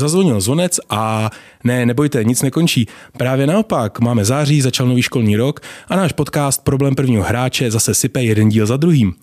[0.00, 1.30] zazvonil zvonec a
[1.64, 2.86] ne, nebojte, nic nekončí.
[3.16, 7.94] Právě naopak, máme září, začal nový školní rok a náš podcast Problém prvního hráče zase
[7.94, 9.14] sype jeden díl za druhým.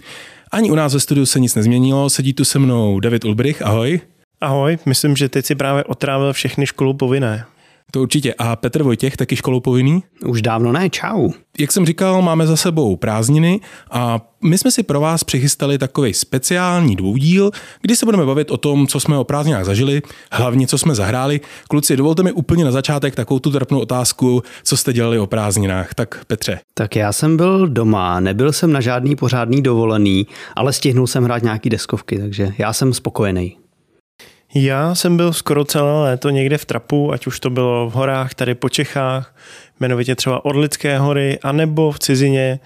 [0.51, 3.99] Ani u nás ve studiu se nic nezměnilo, sedí tu se mnou David Ulbrich, ahoj.
[4.41, 7.45] Ahoj, myslím, že teď si právě otrávil všechny školu povinné.
[7.91, 8.33] To určitě.
[8.37, 10.03] A Petr Vojtěch taky školou povinný?
[10.25, 11.29] Už dávno ne, čau.
[11.59, 13.59] Jak jsem říkal, máme za sebou prázdniny
[13.91, 18.57] a my jsme si pro vás přichystali takový speciální dvoudíl, kdy se budeme bavit o
[18.57, 21.41] tom, co jsme o prázdninách zažili, hlavně co jsme zahráli.
[21.69, 25.93] Kluci, dovolte mi úplně na začátek takovou tu trapnou otázku, co jste dělali o prázdninách.
[25.93, 26.59] Tak Petře.
[26.73, 31.43] Tak já jsem byl doma, nebyl jsem na žádný pořádný dovolený, ale stihnul jsem hrát
[31.43, 33.57] nějaký deskovky, takže já jsem spokojený.
[34.59, 38.33] Já jsem byl skoro celé léto někde v Trapu, ať už to bylo v horách
[38.33, 39.35] tady po Čechách,
[39.79, 42.59] jmenovitě třeba Orlické hory, anebo v cizině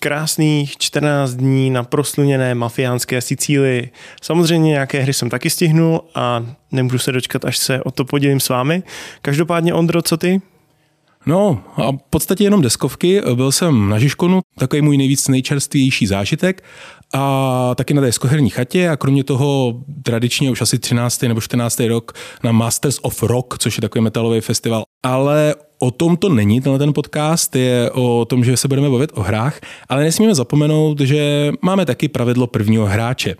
[0.00, 3.90] krásných 14 dní na prosluněné mafiánské Sicílii.
[4.22, 8.40] Samozřejmě nějaké hry jsem taky stihnul a nemůžu se dočkat, až se o to podělím
[8.40, 8.82] s vámi.
[9.22, 10.40] Každopádně Ondro, co ty?
[11.26, 13.22] No a v podstatě jenom deskovky.
[13.34, 16.62] Byl jsem na Žižkonu, takový můj nejvíc nejčerstvější zážitek
[17.14, 21.22] a taky na té skoherní chatě a kromě toho tradičně už asi 13.
[21.22, 21.80] nebo 14.
[21.80, 24.82] rok na Masters of Rock, což je takový metalový festival.
[25.02, 29.10] Ale o tom to není, tenhle ten podcast je o tom, že se budeme bavit
[29.14, 33.36] o hrách, ale nesmíme zapomenout, že máme taky pravidlo prvního hráče.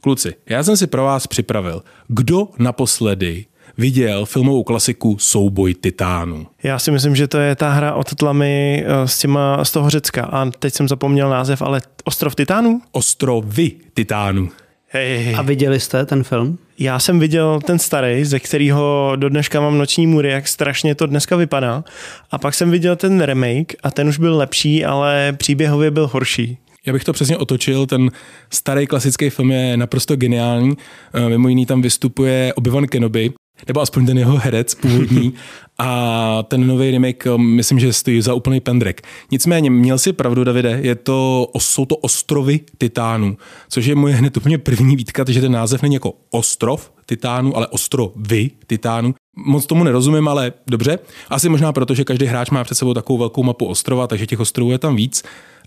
[0.00, 3.46] Kluci, já jsem si pro vás připravil, kdo naposledy
[3.78, 6.46] viděl filmovou klasiku Souboj titánů.
[6.62, 9.90] Já si myslím, že to je ta hra od tlamy eh, s těma z toho
[9.90, 10.24] Řecka.
[10.24, 12.80] A teď jsem zapomněl název, ale Ostrov titánů?
[12.92, 14.48] Ostrovy titánů.
[14.88, 15.34] Hej.
[15.36, 16.58] A viděli jste ten film?
[16.78, 21.06] Já jsem viděl ten starý, ze kterého do dneška mám noční můry, jak strašně to
[21.06, 21.84] dneska vypadá.
[22.30, 26.58] A pak jsem viděl ten remake a ten už byl lepší, ale příběhově byl horší.
[26.86, 28.10] Já bych to přesně otočil, ten
[28.50, 30.76] starý klasický film je naprosto geniální.
[31.14, 33.32] Eh, mimo jiný tam vystupuje Obi-Wan Kenobi,
[33.66, 35.34] nebo aspoň ten jeho herec původní
[35.78, 39.02] a ten nový remake um, myslím, že stojí za úplný pendrek.
[39.30, 43.36] Nicméně, měl si pravdu, Davide, je to, jsou to ostrovy titánů,
[43.68, 47.66] což je moje hned úplně první výtka, že ten název není jako ostrov titánů, ale
[47.66, 49.14] ostrovy titánů.
[49.36, 50.98] Moc tomu nerozumím, ale dobře.
[51.30, 54.40] Asi možná proto, že každý hráč má před sebou takovou velkou mapu ostrova, takže těch
[54.40, 55.22] ostrovů je tam víc.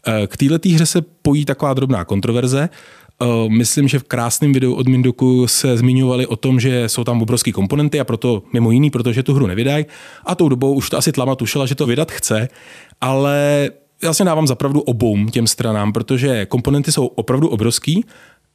[0.07, 2.69] Eh, k této hře se pojí taková drobná kontroverze.
[3.21, 7.21] Eh, myslím, že v krásném videu od Mindoku se zmiňovali o tom, že jsou tam
[7.21, 9.85] obrovské komponenty a proto mimo jiný, protože tu hru nevydají.
[10.25, 12.49] A tou dobou už to asi tlama tušila, že to vydat chce,
[13.01, 13.69] ale
[14.03, 18.05] já si dávám zapravdu obou těm stranám, protože komponenty jsou opravdu obrovský,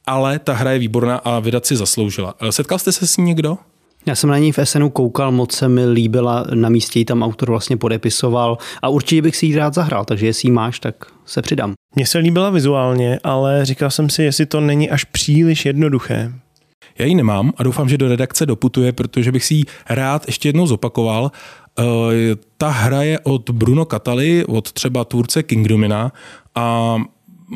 [0.05, 2.35] ale ta hra je výborná a vydat si zasloužila.
[2.41, 3.57] Eh, setkal jste se s ní někdo?
[4.05, 7.23] Já jsem na ní v SNu koukal, moc se mi líbila, na místě ji tam
[7.23, 11.05] autor vlastně podepisoval a určitě bych si ji rád zahrál, takže jestli ji máš, tak
[11.25, 11.73] se přidám.
[11.95, 16.33] Mně se líbila vizuálně, ale říkal jsem si, jestli to není až příliš jednoduché.
[16.99, 20.49] Já ji nemám a doufám, že do redakce doputuje, protože bych si ji rád ještě
[20.49, 21.31] jednou zopakoval.
[21.79, 21.85] Uh,
[22.57, 26.11] ta hra je od Bruno Catali, od třeba tvůrce Kingdomina
[26.55, 26.97] a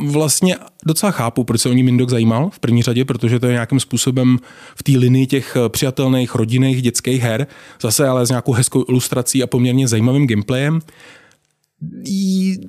[0.05, 0.55] vlastně
[0.85, 3.79] docela chápu, proč se o ní Mindok zajímal v první řadě, protože to je nějakým
[3.79, 4.37] způsobem
[4.75, 7.47] v té linii těch eh, přijatelných rodinných dětských her,
[7.81, 10.79] zase ale s nějakou hezkou ilustrací a poměrně zajímavým gameplayem.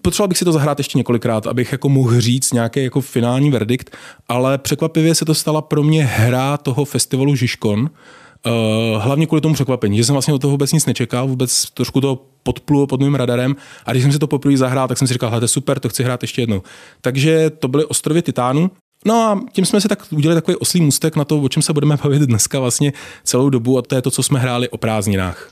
[0.03, 3.97] Potřeboval bych si to zahrát ještě několikrát, abych jako mohl říct nějaký jako finální verdikt,
[4.29, 7.91] ale překvapivě se to stala pro mě hra toho festivalu Žižkon,
[8.99, 12.27] hlavně kvůli tomu překvapení, že jsem vlastně od toho vůbec nic nečekal, vůbec trošku to
[12.43, 13.57] podplulo pod mým radarem
[13.87, 16.05] a když jsem si to poprvé zahrál, tak jsem si říkal, hele, super, to chci
[16.05, 16.63] hrát ještě jednou.
[17.01, 18.71] Takže to byly ostrovy Titánu,
[19.07, 21.73] No a tím jsme si tak udělali takový oslý můstek na to, o čem se
[21.73, 22.93] budeme bavit dneska vlastně
[23.25, 25.51] celou dobu a to je to, co jsme hráli o prázdninách.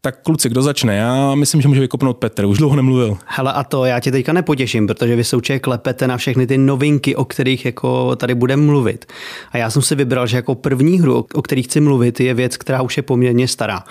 [0.00, 0.96] Tak kluci, kdo začne?
[0.96, 3.18] Já myslím, že může vykopnout Petr, už dlouho nemluvil.
[3.26, 7.16] Hele a to já tě teďka nepotěším, protože vy současně klepete na všechny ty novinky,
[7.16, 9.12] o kterých jako tady budeme mluvit.
[9.52, 12.56] A já jsem si vybral, že jako první hru, o kterých chci mluvit, je věc,
[12.56, 13.84] která už je poměrně stará.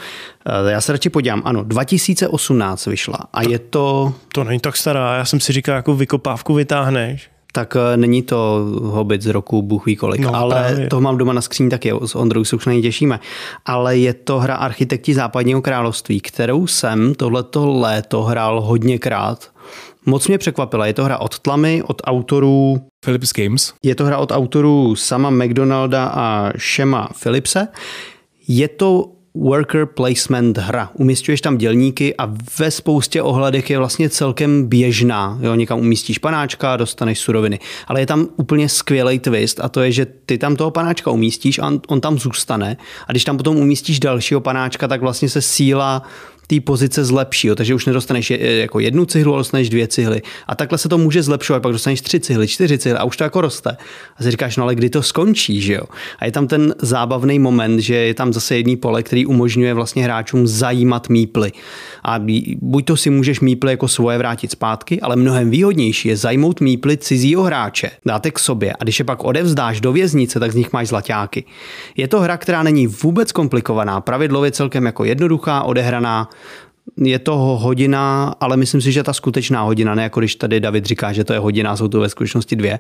[0.46, 4.14] Eh, já se radši podívám, ano, 2018 vyšla a je to...
[4.34, 8.66] To není tak stará, já jsem si říkal, jako vykopávku vytáhneš tak eh, není to
[8.82, 10.88] Hobbit z roku Bůh ví kolik, no, ale právě.
[10.88, 13.20] to mám doma na skříni taky, s Ondrou se už na ní těšíme.
[13.66, 19.52] Ale je to hra Architekti západního království, kterou jsem tohleto léto hrál hodněkrát.
[20.06, 20.86] Moc mě překvapila.
[20.86, 22.82] Je to hra od Tlamy, od autorů...
[23.06, 23.74] Philips Games.
[23.84, 27.68] Je to hra od autorů sama McDonalda a Shema Philipse.
[28.48, 30.90] Je to worker placement hra.
[30.94, 35.38] Umístuješ tam dělníky a ve spoustě ohledech je vlastně celkem běžná.
[35.42, 37.60] Jo, někam umístíš panáčka, dostaneš suroviny.
[37.88, 41.60] Ale je tam úplně skvělý twist a to je, že ty tam toho panáčka umístíš
[41.60, 45.42] a on, on tam zůstane a když tam potom umístíš dalšího panáčka, tak vlastně se
[45.42, 46.04] síla
[46.48, 50.22] té pozice zlepší, jo, takže už nedostaneš jako jednu cihlu, ale dostaneš dvě cihly.
[50.48, 53.24] A takhle se to může zlepšovat, pak dostaneš tři cihly, čtyři cihly a už to
[53.24, 53.78] jako roste.
[54.18, 55.84] A si říkáš, no ale kdy to skončí, že jo?
[56.20, 60.04] A je tam ten zábavný moment, že je tam zase jedný pole, který umožňuje vlastně
[60.04, 61.52] hráčům zajímat míply.
[62.04, 62.20] A
[62.62, 66.98] buď to si můžeš míply jako svoje vrátit zpátky, ale mnohem výhodnější je zajmout míply
[66.98, 70.74] cizího hráče, dáte k sobě a když je pak odevzdáš do věznice, tak z nich
[70.74, 71.44] máš zlaťáky.
[71.98, 76.30] Je to hra, která není vůbec komplikovaná, pravidlově celkem jako jednoduchá, odehraná,
[76.98, 80.86] je to hodina, ale myslím si, že ta skutečná hodina, ne jako když tady David
[80.86, 82.80] říká, že to je hodina, jsou to ve skutečnosti dvě,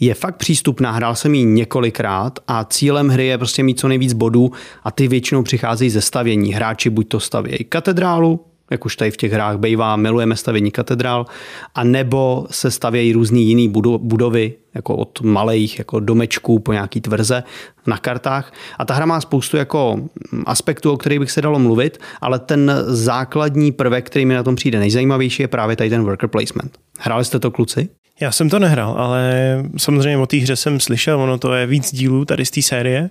[0.00, 4.12] je fakt přístupná, hrál jsem ji několikrát a cílem hry je prostě mít co nejvíc
[4.12, 4.52] bodů
[4.84, 6.52] a ty většinou přicházejí ze stavění.
[6.52, 8.40] Hráči buď to stavějí katedrálu,
[8.70, 11.26] jak už tady v těch hrách bejvá, milujeme stavění katedrál,
[11.74, 13.68] a nebo se stavějí různý jiný
[13.98, 17.42] budovy, jako od malých jako domečků po nějaký tvrze
[17.86, 18.52] na kartách.
[18.78, 20.00] A ta hra má spoustu jako
[20.46, 24.56] aspektů, o kterých bych se dalo mluvit, ale ten základní prvek, který mi na tom
[24.56, 26.78] přijde nejzajímavější, je právě tady ten worker placement.
[26.98, 27.88] Hráli jste to kluci?
[28.20, 29.32] Já jsem to nehrál, ale
[29.76, 33.10] samozřejmě o té hře jsem slyšel, ono to je víc dílů tady z té série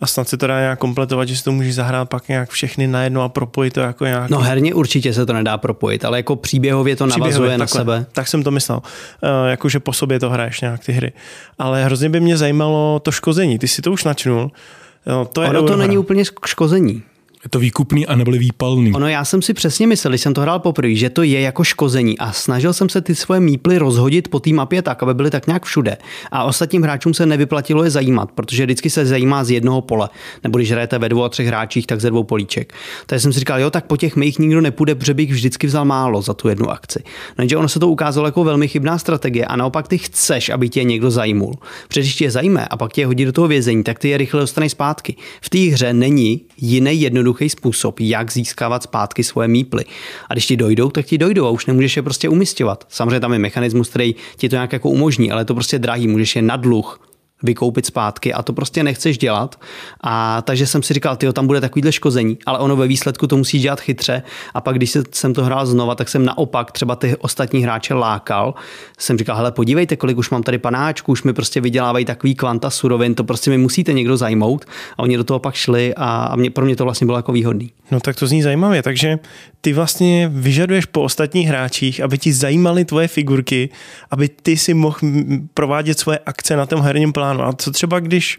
[0.00, 2.86] a snad se to dá nějak kompletovat, že si to můžeš zahrát pak nějak všechny
[2.86, 4.30] najednou a propojit to jako nějak.
[4.30, 7.96] No herně určitě se to nedá propojit, ale jako příběhově to příběhově, navazuje takhle, na
[7.96, 8.06] sebe.
[8.12, 8.76] Tak jsem to myslel,
[9.22, 11.12] uh, jakože po sobě to hraješ nějak ty hry.
[11.58, 14.50] Ale hrozně by mě zajímalo to škození, ty si to už načnul.
[15.06, 17.02] No, to je ono to není úplně škození.
[17.44, 18.92] Je to výkupný a nebyly výpalný.
[18.92, 21.64] Ono, já jsem si přesně myslel, když jsem to hrál poprvé, že to je jako
[21.64, 25.30] škození a snažil jsem se ty svoje míply rozhodit po té mapě tak, aby byly
[25.30, 25.96] tak nějak všude.
[26.30, 30.08] A ostatním hráčům se nevyplatilo je zajímat, protože vždycky se zajímá z jednoho pole.
[30.44, 32.74] Nebo když hrajete ve dvou a třech hráčích, tak ze dvou políček.
[33.06, 35.84] Takže jsem si říkal, jo, tak po těch mých nikdo nepůjde, protože bych vždycky vzal
[35.84, 37.02] málo za tu jednu akci.
[37.38, 40.68] No, jenže ono se to ukázalo jako velmi chybná strategie a naopak ty chceš, aby
[40.68, 41.58] tě někdo zajímul.
[41.88, 44.40] Protože když tě zajímá a pak tě hodí do toho vězení, tak ty je rychle
[44.40, 45.16] dostaneš zpátky.
[45.40, 49.84] V té hře není jiný jednoduchý způsob, jak získávat zpátky svoje míply.
[50.28, 52.84] A když ti dojdou, tak ti dojdou a už nemůžeš je prostě umistovat.
[52.88, 56.08] Samozřejmě tam je mechanismus, který ti to nějak jako umožní, ale je to prostě drahý,
[56.08, 57.07] můžeš je na dluh
[57.42, 59.60] vykoupit zpátky a to prostě nechceš dělat.
[60.00, 63.36] A takže jsem si říkal, tyjo, tam bude takovýhle škození, ale ono ve výsledku to
[63.36, 64.22] musí dělat chytře.
[64.54, 68.54] A pak, když jsem to hrál znova, tak jsem naopak třeba ty ostatní hráče lákal.
[68.98, 72.70] Jsem říkal, hele, podívejte, kolik už mám tady panáčků, už mi prostě vydělávají takový kvanta
[72.70, 74.64] surovin, to prostě mi musíte někdo zajmout.
[74.96, 77.70] A oni do toho pak šli a mě, pro mě to vlastně bylo jako výhodný.
[77.90, 79.18] No tak to zní zajímavě, takže
[79.60, 83.68] ty vlastně vyžaduješ po ostatních hráčích, aby ti zajímaly tvoje figurky,
[84.10, 84.98] aby ty si mohl
[85.54, 87.42] provádět svoje akce na tom herním plánu.
[87.42, 88.38] A co třeba, když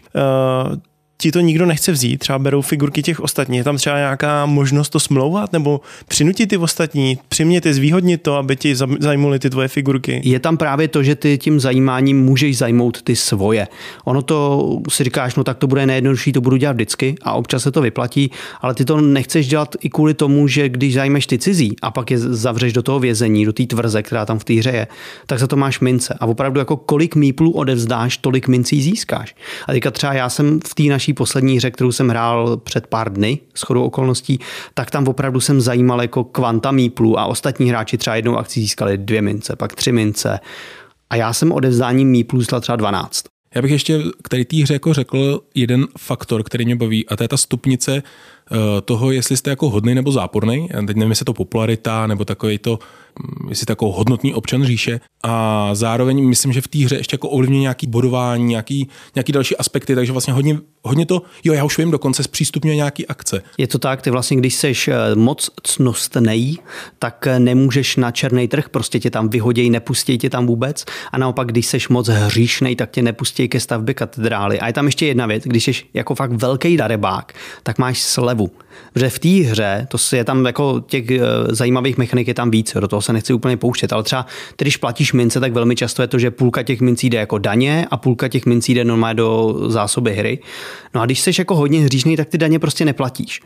[0.70, 0.76] uh,
[1.20, 4.88] ti to nikdo nechce vzít, třeba berou figurky těch ostatních, je tam třeba nějaká možnost
[4.88, 9.68] to smlouvat nebo přinutit ty ostatní, přimět je, zvýhodnit to, aby ti zajímaly ty tvoje
[9.68, 10.20] figurky?
[10.24, 13.68] Je tam právě to, že ty tím zajímáním můžeš zajmout ty svoje.
[14.04, 17.62] Ono to si říkáš, no tak to bude nejjednodušší, to budu dělat vždycky a občas
[17.62, 18.30] se to vyplatí,
[18.60, 22.10] ale ty to nechceš dělat i kvůli tomu, že když zajmeš ty cizí a pak
[22.10, 24.86] je zavřeš do toho vězení, do té tvrze, která tam v té hře je,
[25.26, 26.16] tak za to máš mince.
[26.20, 29.34] A opravdu jako kolik míplů odevzdáš, tolik mincí získáš.
[29.68, 32.86] A teďka třeba já jsem v té naší naší poslední hře, kterou jsem hrál před
[32.86, 34.38] pár dny, s chodou okolností,
[34.74, 38.98] tak tam opravdu jsem zajímal jako kvanta míplů a ostatní hráči třeba jednou akci získali
[38.98, 40.40] dvě mince, pak tři mince.
[41.10, 43.24] A já jsem odevzdáním míplů třeba 12.
[43.54, 47.24] Já bych ještě k té hře jako řekl jeden faktor, který mě baví, a to
[47.24, 50.68] je ta stupnice eh, toho, jestli jste jako hodný nebo záporný.
[50.86, 52.78] Teď nevím, jestli je to popularita nebo takový to
[53.48, 55.00] jestli takový hodnotný občan říše.
[55.22, 59.56] A zároveň myslím, že v té hře ještě jako ovlivňuje nějaký bodování, nějaký, nějaký další
[59.56, 63.42] aspekty, takže vlastně hodně, hodně to, jo, já už vím, dokonce zpřístupňuje nějaký akce.
[63.58, 66.56] Je to tak, ty vlastně, když jsi eh, moc cnostnej,
[66.98, 70.84] tak eh, nemůžeš na černý trh, prostě tě tam vyhoděj, nepustí tě tam vůbec.
[71.12, 74.60] A naopak, když jsi moc hříšnej, tak tě nepustí ke stavbě katedrály.
[74.60, 78.50] A je tam ještě jedna věc, když jsi jako fakt velký darebák, tak máš slevu.
[78.92, 82.76] Protože v té hře, to je tam jako těch eh, zajímavých mechanik je tam víc,
[82.80, 84.26] do toho se nechci úplně pouštět, ale třeba
[84.56, 87.86] když platíš mince, tak velmi často je to, že půlka těch mincí jde jako daně
[87.90, 90.38] a půlka těch mincí jde normálně do zásoby hry.
[90.94, 93.40] No a když jsi jako hodně hříšný, tak ty daně prostě neplatíš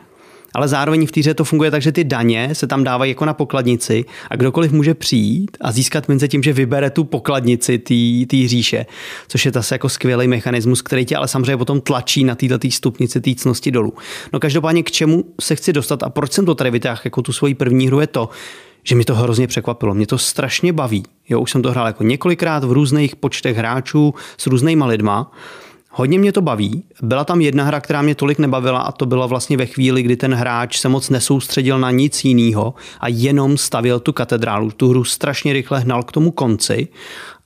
[0.55, 3.33] ale zároveň v týře to funguje tak, že ty daně se tam dávají jako na
[3.33, 7.77] pokladnici a kdokoliv může přijít a získat mince tím, že vybere tu pokladnici
[8.27, 8.85] té říše,
[9.27, 13.21] což je zase jako skvělý mechanismus, který tě ale samozřejmě potom tlačí na této stupnici
[13.21, 13.93] té cnosti dolů.
[14.33, 17.33] No každopádně k čemu se chci dostat a proč jsem to tady vytáhl jako tu
[17.33, 18.29] svoji první hru je to,
[18.87, 19.93] že mi to hrozně překvapilo.
[19.93, 21.03] Mě to strašně baví.
[21.29, 25.31] Jo, už jsem to hrál jako několikrát v různých počtech hráčů s různýma lidma
[25.97, 26.83] Hodně mě to baví.
[27.01, 30.15] Byla tam jedna hra, která mě tolik nebavila a to byla vlastně ve chvíli, kdy
[30.15, 34.71] ten hráč se moc nesoustředil na nic jiného a jenom stavil tu katedrálu.
[34.71, 36.87] Tu hru strašně rychle hnal k tomu konci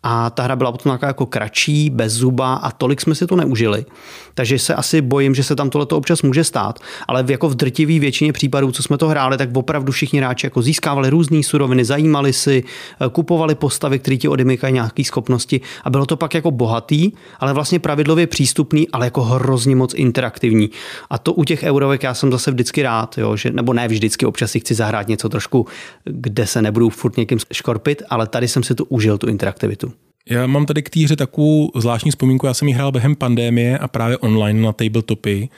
[0.03, 3.85] a ta hra byla potom jako kratší, bez zuba a tolik jsme si to neužili.
[4.33, 7.99] Takže se asi bojím, že se tam tohle občas může stát, ale jako v drtivý
[7.99, 12.33] většině případů, co jsme to hráli, tak opravdu všichni hráči jako získávali různé suroviny, zajímali
[12.33, 12.63] si,
[13.01, 17.53] eh, kupovali postavy, které ti odemykají nějaké schopnosti a bylo to pak jako bohatý, ale
[17.53, 20.69] vlastně pravidlově přístupný, ale jako hrozně moc interaktivní.
[21.09, 24.25] A to u těch eurovek já jsem zase vždycky rád, jo, že, nebo ne vždycky,
[24.25, 25.67] občas si chci zahrát něco trošku,
[26.03, 29.88] kde se nebudu furt někým škorpit, ale tady jsem si tu užil, tu interaktivitu.
[30.29, 33.87] Já mám tady k týře takovou zvláštní vzpomínku, já jsem ji hrál během pandémie a
[33.87, 35.49] právě online na tabletopy.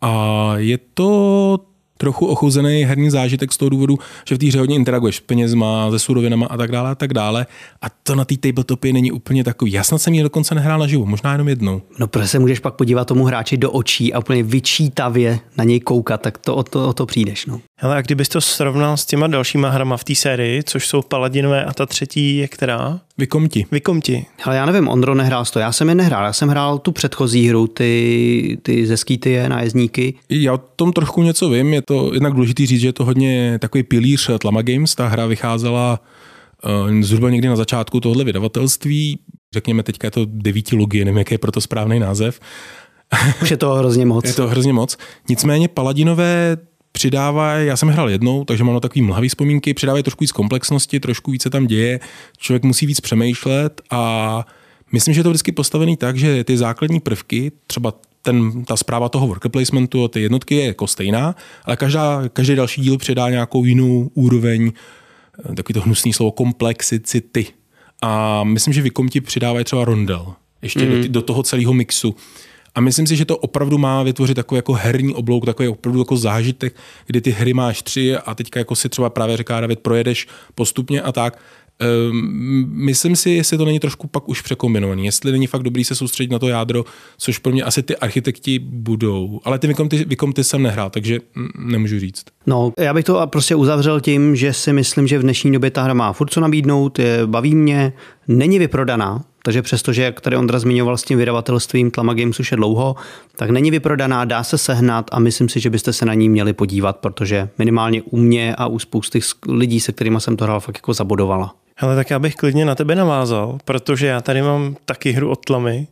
[0.00, 1.60] A je to
[2.04, 5.90] trochu ochuzený herní zážitek z toho důvodu, že v té hře hodně interaguješ s penězma,
[5.90, 7.46] se surovinama a tak dále a tak dále.
[7.82, 9.72] A to na té tabletopy není úplně takový.
[9.72, 11.82] Já snad jsem ji dokonce nehrál naživo, možná jenom jednou.
[11.98, 15.80] No protože se můžeš pak podívat tomu hráči do očí a úplně vyčítavě na něj
[15.80, 17.46] koukat, tak to o to, o to přijdeš.
[17.46, 17.60] No.
[17.80, 21.64] Hele, a kdybys to srovnal s těma dalšíma hrama v té sérii, což jsou Paladinové
[21.64, 23.00] a ta třetí je která?
[23.18, 23.66] Vykomti.
[23.70, 24.26] Vykomti.
[24.44, 27.48] Ale já nevím, Ondro nehrál to, já jsem je nehrál, já jsem hrál tu předchozí
[27.48, 30.14] hru, ty, ty ze skýty nájezdníky.
[30.28, 33.58] Já o tom trošku něco vím, je to jednak důležitý říct, že je to hodně
[33.58, 36.00] takový pilíř Tlama Games, ta hra vycházela
[36.64, 39.18] uh, zhruba někdy na začátku tohle vydavatelství,
[39.54, 42.40] řekněme teďka je to devíti logie, nevím, jaký je proto správný název.
[43.42, 44.24] Už je to hrozně moc.
[44.24, 44.96] je to hrozně moc.
[45.28, 46.56] Nicméně Paladinové
[46.92, 51.00] přidávají, já jsem hrál jednou, takže mám na takový mlhavý vzpomínky, přidávají trošku víc komplexnosti,
[51.00, 52.00] trošku více tam děje,
[52.38, 54.46] člověk musí víc přemýšlet a
[54.92, 57.92] myslím, že je to vždycky postavený tak, že ty základní prvky, třeba
[58.24, 62.54] ten, ta zpráva toho worker placementu a ty jednotky je jako stejná, ale každá, každý
[62.54, 64.72] další díl přidá nějakou jinou úroveň,
[65.50, 67.46] eh, takový to hnusný slovo komplexicity.
[68.02, 71.02] A myslím, že Vikomti přidávají třeba rondel ještě mm.
[71.02, 72.16] do, do toho celého mixu.
[72.74, 76.16] A myslím si, že to opravdu má vytvořit takový jako herní oblouk, takový opravdu jako
[76.16, 76.76] zážitek,
[77.06, 81.02] kdy ty hry máš tři a teďka jako si třeba právě říká David, projedeš postupně
[81.02, 81.38] a tak.
[82.10, 85.94] Um, myslím si, jestli to není trošku pak už překombinovaný, jestli není fakt dobrý se
[85.94, 86.84] soustředit na to jádro,
[87.18, 89.40] což pro mě asi ty architekti budou.
[89.44, 91.18] Ale ty Vikomty, Vikomty jsem nehrál, takže
[91.58, 92.24] nemůžu říct.
[92.46, 95.82] No, já bych to prostě uzavřel tím, že si myslím, že v dnešní době ta
[95.82, 97.92] hra má furt co nabídnout, je, baví mě,
[98.28, 102.56] není vyprodaná, takže přestože, jak tady Ondra zmiňoval s tím vydavatelstvím Tlama Games už je
[102.56, 102.96] dlouho,
[103.36, 106.52] tak není vyprodaná, dá se sehnat a myslím si, že byste se na ní měli
[106.52, 110.76] podívat, protože minimálně u mě a u spousty lidí, se kterými jsem to hrál, fakt
[110.76, 111.54] jako zabodovala.
[111.76, 115.44] Hele, tak já bych klidně na tebe navázal, protože já tady mám taky hru od
[115.44, 115.86] Tlamy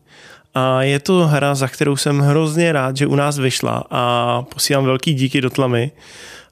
[0.54, 4.84] a je to hra, za kterou jsem hrozně rád, že u nás vyšla a posílám
[4.84, 5.90] velký díky do Tlamy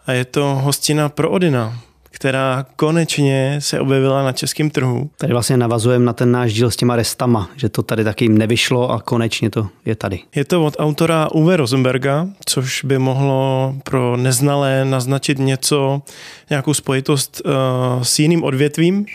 [0.06, 5.10] a je to hostina pro Odina která konečně se objevila na českém trhu.
[5.16, 8.90] Tady vlastně navazujeme na ten náš díl s těma restama, že to tady taky nevyšlo
[8.90, 10.20] a konečně to je tady.
[10.34, 16.02] Je to od autora Uwe Rosenberga, což by mohlo pro neznalé naznačit něco,
[16.50, 19.06] nějakou spojitost uh, s jiným odvětvím.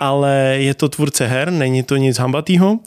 [0.00, 2.78] ale je to tvůrce her, není to nic hambatýho.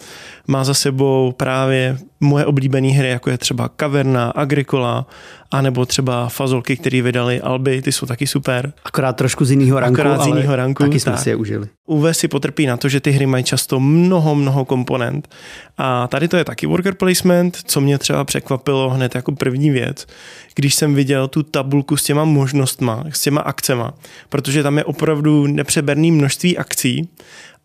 [0.48, 5.08] Má za sebou právě moje oblíbené hry, jako je třeba Kaverna, Agricola,
[5.52, 8.74] anebo třeba Fazolky, které vydali Alby, ty jsou taky super.
[8.86, 10.84] Akorát trošku z jiného ranku, Akorát z jiného ranku.
[10.84, 11.22] Taky jsme tak.
[11.22, 11.68] si je užili.
[11.86, 15.30] UV si potrpí na to, že ty hry mají často mnoho, mnoho komponent.
[15.78, 20.08] A tady to je taky worker placement, co mě třeba překvapilo hned jako první věc,
[20.56, 23.94] když jsem viděl tu tabulku s těma možnostma, s těma akcema,
[24.30, 27.10] protože tam je opravdu nepřeberný množství akcí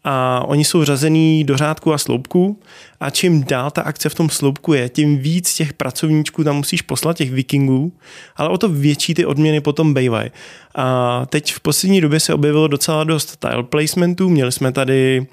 [0.05, 2.61] a oni jsou řazený do řádku a sloupku
[3.00, 6.83] a čím dál ta akce v tom sloupku je, tím víc těch pracovníčků tam musíš
[6.83, 7.93] poslat, těch vikingů,
[8.37, 10.31] ale o to větší ty odměny potom bývají.
[10.75, 15.26] A teď v poslední době se objevilo docela dost tile placementů, měli jsme tady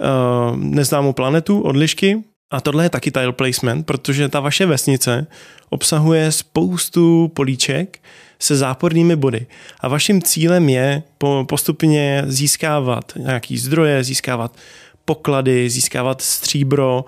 [0.00, 5.26] uh, neznámou planetu, odlišky, a tohle je taky tile placement, protože ta vaše vesnice
[5.70, 7.98] obsahuje spoustu políček,
[8.38, 9.46] se zápornými body.
[9.80, 11.02] A vaším cílem je
[11.46, 14.56] postupně získávat nějaký zdroje, získávat
[15.04, 17.04] poklady, získávat stříbro,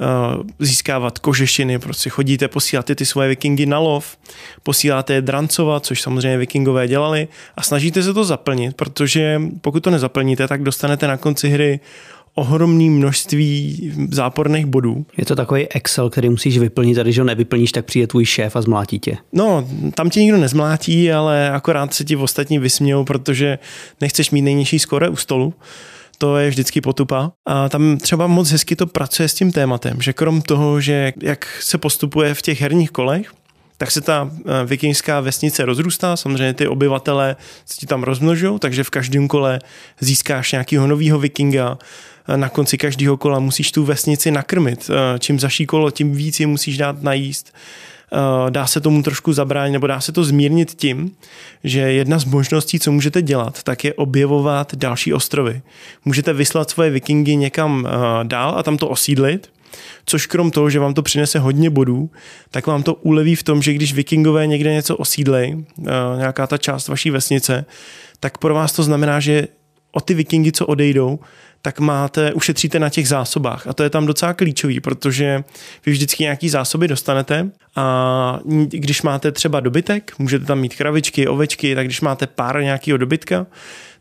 [0.00, 0.04] eh,
[0.58, 4.16] získávat kožešiny, prostě chodíte, posíláte ty svoje vikingy na lov,
[4.62, 9.90] posíláte je drancovat, což samozřejmě vikingové dělali a snažíte se to zaplnit, protože pokud to
[9.90, 11.80] nezaplníte, tak dostanete na konci hry
[12.34, 15.06] ohromné množství záporných bodů.
[15.16, 18.56] Je to takový Excel, který musíš vyplnit a když ho nevyplníš, tak přijde tvůj šéf
[18.56, 19.16] a zmlátí tě.
[19.32, 23.58] No, tam tě nikdo nezmlátí, ale akorát se ti v ostatní vysmějou, protože
[24.00, 25.54] nechceš mít nejnižší skore u stolu
[26.18, 27.32] to je vždycky potupa.
[27.46, 31.46] A tam třeba moc hezky to pracuje s tím tématem, že krom toho, že jak
[31.60, 33.32] se postupuje v těch herních kolech,
[33.76, 37.36] tak se ta eh, vikingská vesnice rozrůstá, samozřejmě ty obyvatele
[37.66, 39.58] se ti tam rozmnožují, takže v každém kole
[40.00, 41.78] získáš nějakého nového vikinga,
[42.36, 44.90] na konci každého kola musíš tu vesnici nakrmit.
[44.90, 47.54] Eh, čím zaší kolo, tím víc je musíš dát najíst.
[48.50, 51.10] dá se tomu trošku zabránit, nebo dá se to zmírnit tím,
[51.64, 55.62] že jedna z možností, co můžete dělat, tak je objevovat další ostrovy.
[56.04, 57.88] Můžete vyslat svoje vikingy někam
[58.22, 59.50] dál a tam to osídlit,
[60.04, 62.10] což krom toho, že vám to přinese hodně bodů,
[62.50, 65.64] tak vám to uleví v tom, že když vikingové někde něco osídlej,
[66.16, 67.64] nějaká ta část vaší vesnice,
[68.20, 69.48] tak pro vás to znamená, že
[69.92, 71.18] o ty vikingy, co odejdou,
[71.62, 73.66] tak máte, ušetříte na těch zásobách.
[73.66, 75.44] A to je tam docela klíčový, protože
[75.86, 78.38] vy vždycky nějaký zásoby dostanete a
[78.68, 83.46] když máte třeba dobytek, můžete tam mít kravičky, ovečky, tak když máte pár nějakého dobytka,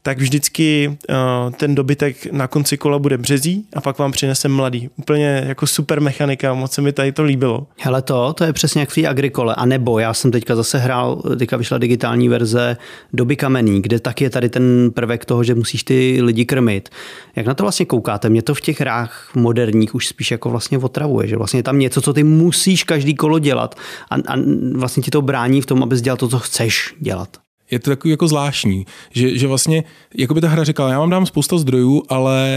[0.04, 4.90] tak vždycky uh, ten dobytek na konci kola bude březí a pak vám přinese mladý.
[4.96, 7.68] Úplně jako super mechanika, moc se mi tady to líbilo.
[7.80, 9.56] Hele to, to je přesně jak v té agrikole.
[9.56, 12.78] A nebo já jsem teďka zase hrál, teďka vyšla digitální verze
[13.14, 16.90] doby kamenný, kde tak je tady ten prvek toho, že musíš ty lidi krmit.
[17.36, 18.30] Jak na to vlastně koukáte?
[18.30, 21.80] Mě to v těch hrách moderních už spíš jako vlastně otravuje, že vlastně je tam
[21.80, 23.76] něco, co ty musíš každý kolo dělat
[24.10, 24.36] a, a
[24.74, 27.38] vlastně ti to brání v tom, abys dělal to, co chceš dělat
[27.72, 29.84] je to takový jako zvláštní, že, že vlastně,
[30.18, 32.48] jako by ta hra říkala, já vám dám spousta zdrojů, ale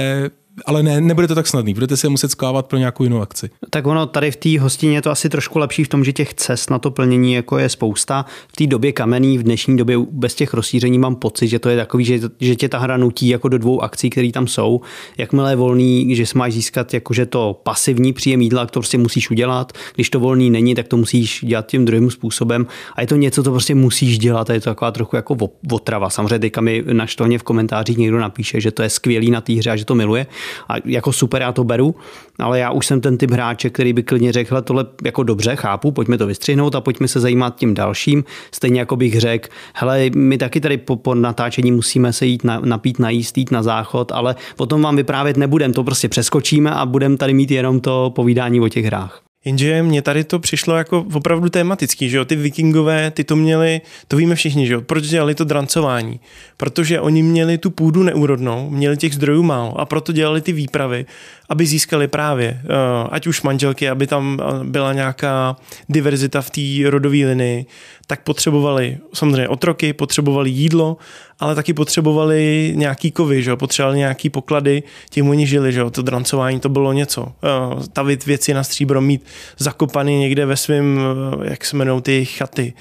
[0.66, 3.50] ale ne, nebude to tak snadný, budete se muset sklávat pro nějakou jinou akci.
[3.70, 6.34] Tak ono tady v té hostině je to asi trošku lepší v tom, že těch
[6.34, 8.24] cest na to plnění jako je spousta.
[8.48, 11.76] V té době kamenný, v dnešní době bez těch rozšíření mám pocit, že to je
[11.76, 14.80] takový, že, že tě ta hra nutí jako do dvou akcí, které tam jsou.
[15.18, 19.72] Jakmile je volný, že máš získat jakože to pasivní příjem jídla, to prostě musíš udělat.
[19.94, 22.66] Když to volný není, tak to musíš dělat tím druhým způsobem.
[22.94, 24.50] A je to něco, co prostě musíš dělat.
[24.50, 25.36] A je to taková trochu jako
[25.70, 26.10] otrava.
[26.10, 29.70] Samozřejmě teďka mi naštovně v komentářích někdo napíše, že to je skvělý na té hře
[29.70, 30.26] a že to miluje
[30.68, 31.94] a jako super, já to beru,
[32.38, 35.90] ale já už jsem ten typ hráče, který by klidně řekl, tohle jako dobře, chápu,
[35.90, 38.24] pojďme to vystřihnout a pojďme se zajímat tím dalším.
[38.52, 42.60] Stejně jako bych řekl, hele, my taky tady po, po natáčení musíme se jít na,
[42.60, 46.86] napít, najíst, jít na záchod, ale o tom vám vyprávět nebudem, to prostě přeskočíme a
[46.86, 49.23] budeme tady mít jenom to povídání o těch hrách.
[49.44, 53.80] Jenže mně tady to přišlo jako opravdu tematický, že jo, ty vikingové, ty to měli,
[54.08, 56.20] to víme všichni, že jo, proč dělali to drancování?
[56.56, 61.06] Protože oni měli tu půdu neúrodnou, měli těch zdrojů málo a proto dělali ty výpravy,
[61.48, 62.68] aby získali právě, eh,
[63.10, 65.56] ať už manželky, aby tam eh, byla nějaká
[65.88, 67.66] diverzita v té rodové linii,
[68.06, 70.96] tak potřebovali samozřejmě otroky, potřebovali jídlo,
[71.40, 76.60] ale taky potřebovali nějaký kovy, že potřebovali nějaký poklady, tím oni žili, že to drancování
[76.60, 77.26] to bylo něco.
[77.28, 79.24] Eh, tavit věci na stříbro, mít
[79.58, 81.00] zakopaný někde ve svém,
[81.42, 82.72] jak se jmenou ty chaty,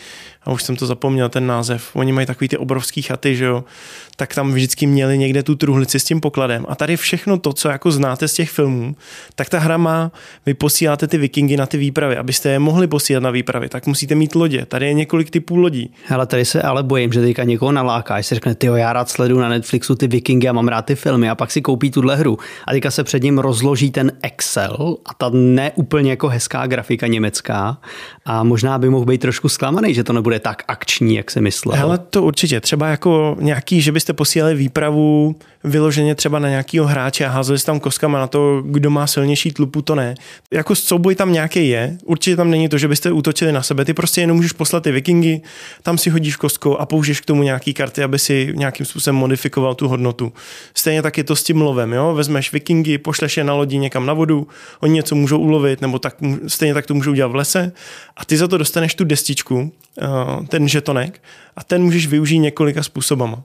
[0.45, 1.89] a už jsem to zapomněl, ten název.
[1.93, 3.63] Oni mají takový ty obrovský chaty, že jo,
[4.15, 6.65] tak tam vždycky měli někde tu truhlici s tím pokladem.
[6.69, 8.95] A tady všechno to, co jako znáte z těch filmů,
[9.35, 10.11] tak ta hra má,
[10.45, 14.15] vy posíláte ty vikingy na ty výpravy, abyste je mohli posílat na výpravy, tak musíte
[14.15, 14.65] mít lodě.
[14.65, 15.93] Tady je několik typů lodí.
[16.09, 19.09] Ale tady se ale bojím, že teďka někoho naláká, že se řekne, ty já rád
[19.09, 22.15] sleduju na Netflixu ty vikingy a mám rád ty filmy a pak si koupí tuhle
[22.15, 22.37] hru.
[22.67, 27.77] A teďka se před ním rozloží ten Excel a ta neúplně jako hezká grafika německá
[28.25, 31.77] a možná by mohl být trošku zklamaný, že to nebude tak akční, jak se myslel.
[31.77, 32.61] Hele, to určitě.
[32.61, 37.79] Třeba jako nějaký, že byste posílali výpravu vyloženě třeba na nějakého hráče a házeli tam
[37.79, 40.15] kostkama na to, kdo má silnější tlupu, to ne.
[40.51, 43.93] Jako souboj tam nějaký je, určitě tam není to, že byste útočili na sebe, ty
[43.93, 45.41] prostě jenom můžeš poslat ty vikingy,
[45.83, 49.75] tam si hodíš kostkou a použiješ k tomu nějaký karty, aby si nějakým způsobem modifikoval
[49.75, 50.33] tu hodnotu.
[50.73, 52.13] Stejně tak je to s tím lovem, jo?
[52.13, 54.47] vezmeš vikingy, pošleš je na lodi někam na vodu,
[54.79, 56.15] oni něco můžou ulovit, nebo tak,
[56.47, 57.71] stejně tak to můžou udělat v lese
[58.17, 60.05] a ty za to dostaneš tu destičku, eh,
[60.47, 61.23] ten žetonek
[61.55, 63.43] a ten můžeš využít několika způsobama.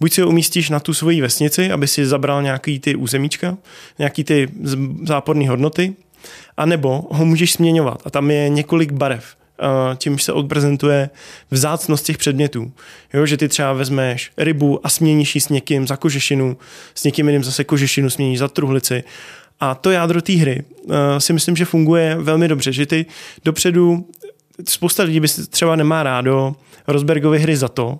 [0.00, 3.56] Buď si ho umístíš na tu svoji vesnici, aby si zabral nějaký ty územíčka,
[3.98, 4.48] nějaký ty
[5.02, 5.94] záporné hodnoty,
[6.56, 9.36] anebo ho můžeš směňovat a tam je několik barev
[9.98, 11.10] čímž se odprezentuje
[11.50, 12.72] vzácnost těch předmětů.
[13.14, 16.56] Jo, že ty třeba vezmeš rybu a směníš ji s někým za kožešinu,
[16.94, 19.04] s někým jiným zase kožešinu směníš za truhlici.
[19.60, 23.06] A to jádro té hry uh, si myslím, že funguje velmi dobře, že ty
[23.44, 24.08] dopředu,
[24.68, 27.98] spousta lidí by třeba nemá rádo Rosbergovy hry za to,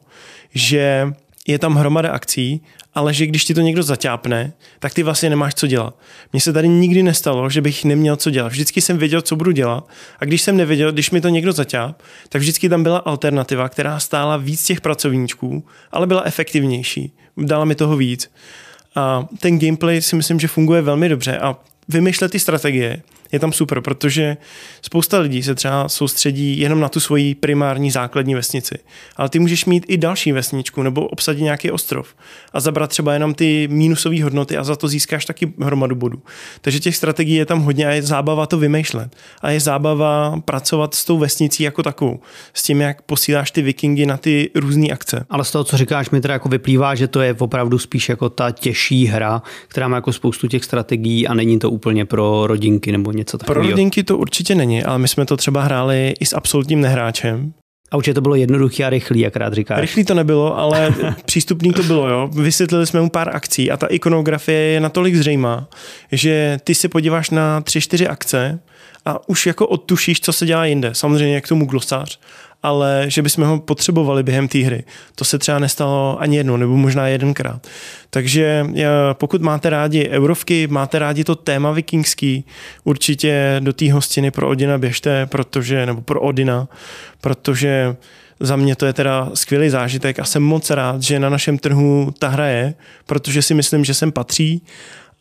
[0.55, 1.13] že
[1.47, 2.63] je tam hromada akcí,
[2.95, 5.95] ale že když ti to někdo zaťápne, tak ty vlastně nemáš co dělat.
[6.33, 8.49] Mně se tady nikdy nestalo, že bych neměl co dělat.
[8.49, 9.89] Vždycky jsem věděl, co budu dělat.
[10.19, 14.01] A když jsem nevěděl, když mi to někdo zaťáp, tak vždycky tam byla alternativa, která
[14.01, 17.13] stála víc těch pracovníčků, ale byla efektivnější.
[17.37, 18.31] Dala mi toho víc.
[18.95, 21.57] A ten gameplay si myslím, že funguje velmi dobře a
[21.89, 24.37] vymýšlet ty strategie je tam super, protože
[24.83, 28.79] spousta lidí se třeba soustředí jenom na tu svoji primární základní vesnici.
[29.17, 32.15] Ale ty můžeš mít i další vesničku nebo obsadit nějaký ostrov
[32.53, 36.23] a zabrat třeba jenom ty mínusové hodnoty a za to získáš taky hromadu bodů.
[36.61, 39.17] Takže těch strategií je tam hodně a je zábava to vymýšlet.
[39.43, 42.21] A je zábava pracovat s tou vesnicí jako takovou.
[42.55, 45.27] S tím, jak posíláš ty vikingy na ty různé akce.
[45.31, 48.29] Ale z toho, co říkáš, mi teda jako vyplývá, že to je opravdu spíš jako
[48.29, 52.93] ta těžší hra, která má jako spoustu těch strategií a není to úplně pro rodinky
[52.93, 53.63] nebo něco takového.
[53.63, 57.53] Pro rodinky to určitě není, ale my jsme to třeba hráli i s absolutním nehráčem.
[57.91, 59.81] A určitě to bylo jednoduché a rychlý, jak rád říkáš.
[59.81, 62.09] Rychlý to nebylo, ale přístupný to bylo.
[62.09, 62.31] Jo.
[62.33, 65.69] Vysvětlili jsme mu pár akcí a ta ikonografie je natolik zřejmá,
[66.13, 68.61] že ty se podíváš na tři, čtyři akce
[69.05, 70.91] a už jako odtušíš, co se dělá jinde.
[70.95, 72.21] Samozřejmě jak tomu glosář,
[72.63, 74.85] ale že bychom ho potřebovali během té hry.
[75.15, 77.67] To se třeba nestalo ani jednou, nebo možná jedenkrát.
[78.11, 78.67] Takže
[79.13, 82.45] pokud máte rádi eurovky, máte rádi to téma vikingský,
[82.85, 86.69] určitě do té hostiny pro Odina běžte, protože, nebo pro Odina,
[87.21, 87.97] protože
[88.41, 92.15] za mě to je teda skvělý zážitek a jsem moc rád, že na našem trhu
[92.19, 92.75] ta hra je,
[93.07, 94.63] protože si myslím, že sem patří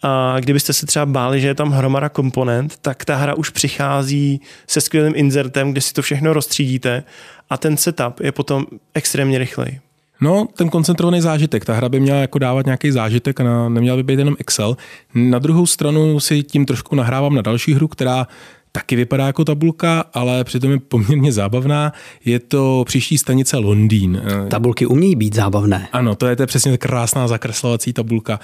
[0.02, 4.42] a kdybyste se třeba báli, že je tam hromada komponent, tak ta hra už přichází
[4.68, 7.04] se skvělým insertem, kde si to všechno rozstřídíte
[7.50, 9.80] a ten setup je potom extrémně rychlej.
[10.22, 11.66] No, ten koncentrovaný zážitek.
[11.66, 14.78] Ta hra by měla jako dávat nějaký zážitek a neměla by být jenom Excel.
[15.16, 18.28] Na druhou stranu si tím trošku nahrávám na další hru, která
[18.72, 21.94] taky vypadá jako tabulka, ale přitom je poměrně zábavná.
[22.26, 24.22] Je to příští stanice Londýn.
[24.50, 25.88] Tabulky umějí být zábavné.
[25.92, 28.40] Ano, to je, to je přesně krásná zakreslovací tabulka.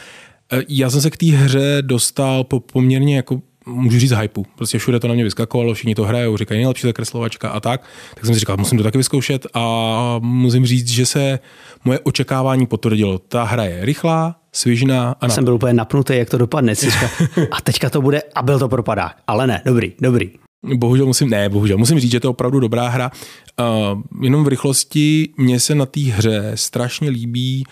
[0.54, 4.46] Eh, já jsem se k té hře dostal po poměrně jako můžu říct hypeu.
[4.56, 7.82] Prostě všude to na mě vyskakovalo, všichni to hrajou, říkají nejlepší zakreslovačka a tak.
[8.16, 11.40] Tak jsem si říkal, musím to taky vyzkoušet a musím říct, že se
[11.86, 13.18] moje očekávání potvrdilo.
[13.18, 15.16] Ta hra je rychlá, svižná.
[15.22, 16.74] A jsem byl úplně napnutý, jak to dopadne.
[17.52, 19.18] a teďka to bude a byl to propadák.
[19.28, 20.30] Ale ne, dobrý, dobrý.
[20.76, 23.12] Bohužel musím, ne, bohužel musím říct, že to je opravdu dobrá hra.
[23.60, 27.64] Uh, jenom v rychlosti mně se na té hře strašně líbí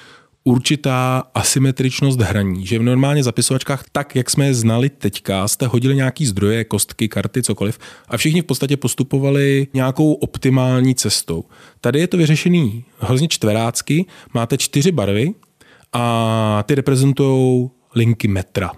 [0.43, 5.95] určitá asymetričnost hraní, že v normálně zapisovačkách, tak jak jsme je znali teďka, jste hodili
[5.95, 11.43] nějaký zdroje, kostky, karty, cokoliv a všichni v podstatě postupovali nějakou optimální cestou.
[11.81, 15.33] Tady je to vyřešený hrozně čtverácky, máte čtyři barvy
[15.93, 18.71] a ty reprezentují linky metra,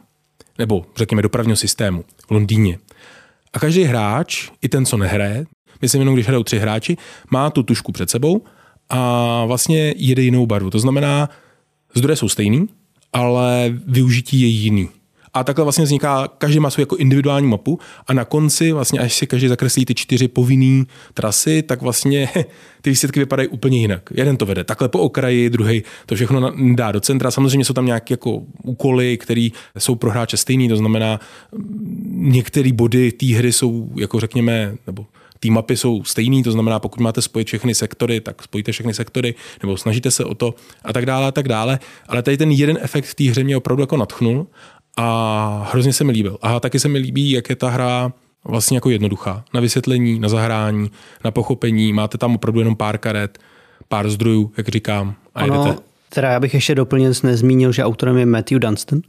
[0.59, 2.79] nebo řekněme dopravního systému v Londýně.
[3.53, 5.45] A každý hráč, i ten, co nehraje,
[5.81, 6.97] myslím jenom, když hrajou tři hráči,
[7.31, 8.41] má tu tušku před sebou
[8.89, 10.69] a vlastně jede jinou barvu.
[10.69, 11.29] To znamená,
[11.95, 12.67] Zdroje jsou stejný,
[13.13, 14.89] ale využití je jiný.
[15.35, 19.13] A takhle vlastně vzniká, každý má svou jako individuální mapu a na konci vlastně, až
[19.13, 22.29] si každý zakreslí ty čtyři povinné trasy, tak vlastně
[22.81, 24.09] ty výsledky vypadají úplně jinak.
[24.13, 27.31] Jeden to vede takhle po okraji, druhý to všechno dá do centra.
[27.31, 31.19] Samozřejmě jsou tam nějaké jako úkoly, které jsou pro hráče stejný, to znamená,
[32.11, 35.05] některé body té hry jsou, jako řekněme, nebo
[35.39, 39.35] ty mapy jsou stejný, to znamená, pokud máte spojit všechny sektory, tak spojíte všechny sektory,
[39.61, 41.79] nebo snažíte se o to a tak dále a tak dále.
[42.07, 44.47] Ale tady ten jeden efekt v té hře mě opravdu jako natchnul
[44.97, 46.37] a hrozně se mi líbil.
[46.41, 49.43] A taky se mi líbí, jak je ta hra vlastně jako jednoduchá.
[49.53, 50.91] Na vysvětlení, na zahrání,
[51.23, 51.93] na pochopení.
[51.93, 53.39] Máte tam opravdu jenom pár karet,
[53.87, 55.94] pár zdrojů, jak říkám, a ano, jedete.
[56.09, 59.01] Teda já bych ještě doplnil, nezmínil, že autorem je Matthew Dunstan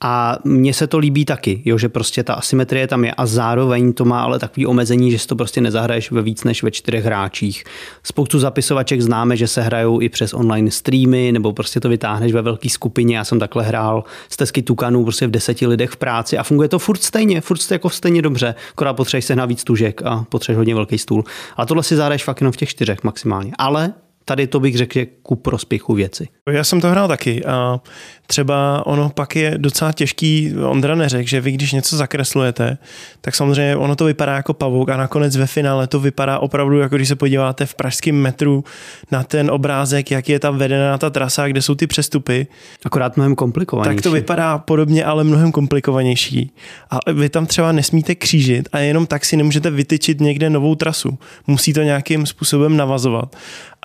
[0.00, 3.92] a mně se to líbí taky, jo, že prostě ta asymetrie tam je a zároveň
[3.92, 7.04] to má ale takový omezení, že si to prostě nezahraješ ve víc než ve čtyřech
[7.04, 7.64] hráčích.
[8.02, 12.42] Spoustu zapisovaček známe, že se hrajou i přes online streamy nebo prostě to vytáhneš ve
[12.42, 13.16] velké skupině.
[13.16, 16.68] Já jsem takhle hrál z tesky Tukanů prostě v deseti lidech v práci a funguje
[16.68, 20.74] to furt stejně, furt jako stejně dobře, akorát potřebuješ se víc tužek a potřebuješ hodně
[20.74, 21.24] velký stůl.
[21.56, 23.52] A tohle si zahraješ fakt jenom v těch čtyřech maximálně.
[23.58, 23.92] Ale
[24.30, 26.28] tady to bych řekl, že ku prospěchu věci.
[26.50, 27.80] Já jsem to hrál taky a
[28.26, 32.78] třeba ono pak je docela těžký, Ondra neřekl, že vy když něco zakreslujete,
[33.20, 36.96] tak samozřejmě ono to vypadá jako pavouk a nakonec ve finále to vypadá opravdu, jako
[36.96, 38.64] když se podíváte v pražském metru
[39.10, 42.46] na ten obrázek, jak je tam vedená ta trasa, kde jsou ty přestupy.
[42.84, 43.96] Akorát mnohem komplikovanější.
[43.96, 46.52] Tak to vypadá podobně, ale mnohem komplikovanější.
[46.90, 51.18] A vy tam třeba nesmíte křížit a jenom tak si nemůžete vytyčit někde novou trasu.
[51.46, 53.36] Musí to nějakým způsobem navazovat.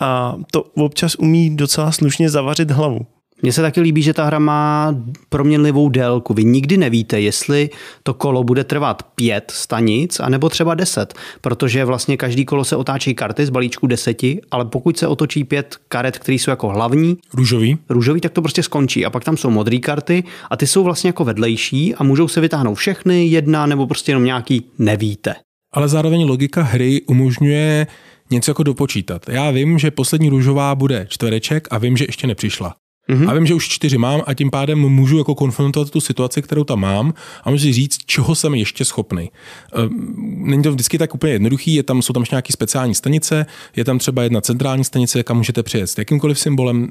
[0.02, 3.00] A to občas umí docela slušně zavařit hlavu.
[3.42, 4.96] Mně se taky líbí, že ta hra má
[5.30, 6.34] proměnlivou délku.
[6.34, 7.70] Vy nikdy nevíte, jestli
[8.04, 13.16] to kolo bude trvat pět stanic, anebo třeba deset, protože vlastně každý kolo se otáčí
[13.16, 17.78] karty z balíčku deseti, ale pokud se otočí pět karet, které jsou jako hlavní, růžový,
[17.90, 19.06] růžový, tak to prostě skončí.
[19.06, 22.42] A pak tam jsou modré karty a ty jsou vlastně jako vedlejší a můžou se
[22.42, 25.36] vytáhnout všechny, jedna nebo prostě jenom nějaký nevíte.
[25.74, 27.88] Ale zároveň logika hry umožňuje
[28.32, 29.30] něco jako dopočítat.
[29.30, 32.76] Já vím, že poslední růžová bude čtvereček a vím, že ještě nepřišla.
[33.10, 33.30] Mm-hmm.
[33.30, 36.64] A vím, že už čtyři mám a tím pádem můžu jako konfrontovat tu situaci, kterou
[36.64, 39.32] tam mám a můžu si říct, čeho jsem ještě schopný.
[39.74, 40.14] Ehm,
[40.46, 44.00] není to vždycky tak úplně jednoduchý, je tam, jsou tam nějaké speciální stanice, je tam
[44.00, 46.90] třeba jedna centrální stanice, kam můžete přijet s jakýmkoliv symbolem,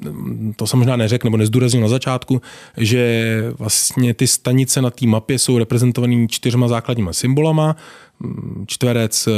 [0.55, 2.41] to jsem možná neřekl nebo nezdůraznil na začátku,
[2.77, 7.75] že vlastně ty stanice na té mapě jsou reprezentované čtyřma základníma symbolama,
[8.65, 9.31] čtverec, eh,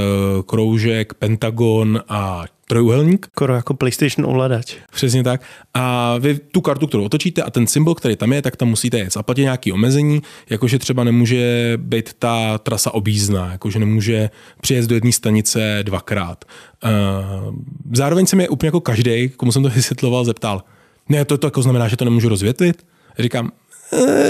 [0.45, 3.27] kroužek, pentagon a trojuhelník.
[3.31, 4.75] Skoro jako PlayStation ovladač.
[4.91, 5.41] Přesně tak.
[5.73, 8.97] A vy tu kartu, kterou otočíte a ten symbol, který tam je, tak tam musíte
[8.97, 9.13] jet.
[9.13, 14.29] Zaplatit nějaký omezení, jakože třeba nemůže být ta trasa objízdná, jakože nemůže
[14.61, 16.45] přijet do jedné stanice dvakrát.
[17.93, 20.63] Zároveň se mě úplně jako každý, komu jsem to vysvětloval, zeptal,
[21.09, 22.85] ne, to, to jako znamená, že to nemůžu rozvětvit?
[23.19, 23.66] Říkám, Eh,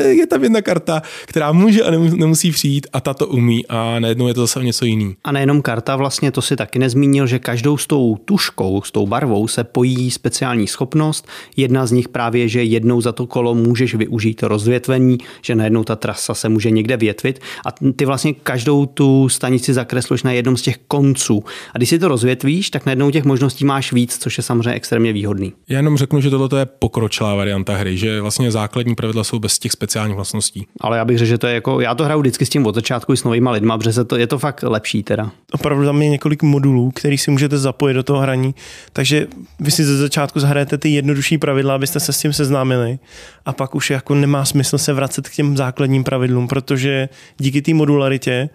[0.08, 4.28] je tam jedna karta, která může a nemusí přijít a ta to umí a najednou
[4.28, 5.16] je to zase něco jiný.
[5.24, 9.08] A nejenom karta, vlastně to si taky nezmínil, že každou s tou tuškou, s tou
[9.08, 11.28] barvou se pojí speciální schopnost.
[11.58, 15.96] Jedna z nich právě, že jednou za to kolo můžeš využít rozvětvení, že najednou ta
[15.96, 20.62] trasa se může někde větvit a ty vlastně každou tu stanici zakresluješ na jednom z
[20.62, 21.44] těch konců.
[21.74, 25.14] A když si to rozvětvíš, tak najednou těch možností máš víc, což je samozřejmě extrémně
[25.14, 25.54] výhodný.
[25.70, 29.60] Já jenom řeknu, že tohle je pokročilá varianta hry, že vlastně základní pravidla jsou bez
[29.60, 30.68] těch speciálních vlastností.
[30.82, 32.76] Ale já bych řekl, že to je jako, já to hraju vždycky s tím od
[32.76, 35.32] začátku i s novýma lidma, protože to, je to fakt lepší teda.
[35.52, 38.56] Opravdu tam je několik modulů, který si můžete zapojit do toho hraní,
[38.94, 39.28] takže
[39.60, 43.00] vy si ze začátku zahrajete ty jednodušší pravidla, abyste se s tím seznámili
[43.46, 47.74] a pak už jako nemá smysl se vracet k těm základním pravidlům, protože díky té
[47.74, 48.50] modularitě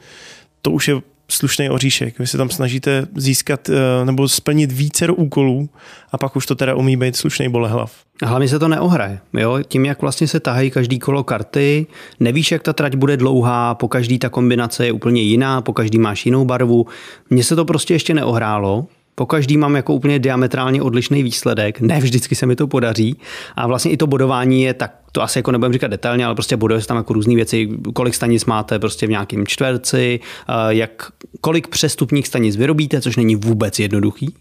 [0.62, 0.94] to už je
[1.33, 2.18] slušný oříšek.
[2.18, 5.68] Vy se tam snažíte získat eh, nebo splnit více úkolů
[6.12, 7.92] a pak už to teda umí být slušný bolehlav.
[8.23, 9.18] A hlavně se to neohraje.
[9.33, 9.59] Jo?
[9.68, 11.87] Tím, jak vlastně se tahají každý kolo karty,
[12.21, 15.99] nevíš, jak ta trať bude dlouhá, po každý ta kombinace je úplně jiná, po každý
[15.99, 16.87] máš jinou barvu.
[17.31, 22.01] Mně se to prostě ještě neohrálo, po každý mám jako úplně diametrálně odlišný výsledek, ne
[22.01, 23.16] vždycky se mi to podaří
[23.57, 26.57] a vlastně i to bodování je tak to asi jako nebudem říkat detailně, ale prostě
[26.57, 31.12] buduje se tam jako různé věci, kolik stanic máte prostě v nějakém čtverci, eh, jak,
[31.40, 34.35] kolik přestupních stanic vyrobíte, což není vůbec jednoduchý.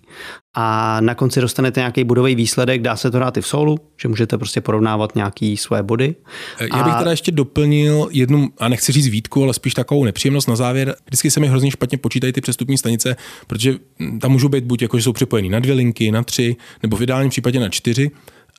[0.53, 4.07] A na konci dostanete nějaký bodový výsledek, dá se to hrát i v solu, že
[4.07, 6.15] můžete prostě porovnávat nějaký své body.
[6.60, 10.47] Eh, já bych teda ještě doplnil jednu, a nechci říct výtku, ale spíš takovou nepříjemnost
[10.47, 10.95] na závěr.
[11.05, 13.15] Vždycky se mi hrozně špatně počítají ty přestupní stanice,
[13.47, 13.75] protože
[14.21, 17.01] tam můžou být buď jako, že jsou připojený na dvě linky, na tři, nebo v
[17.01, 18.12] ideálním případě na čtyři.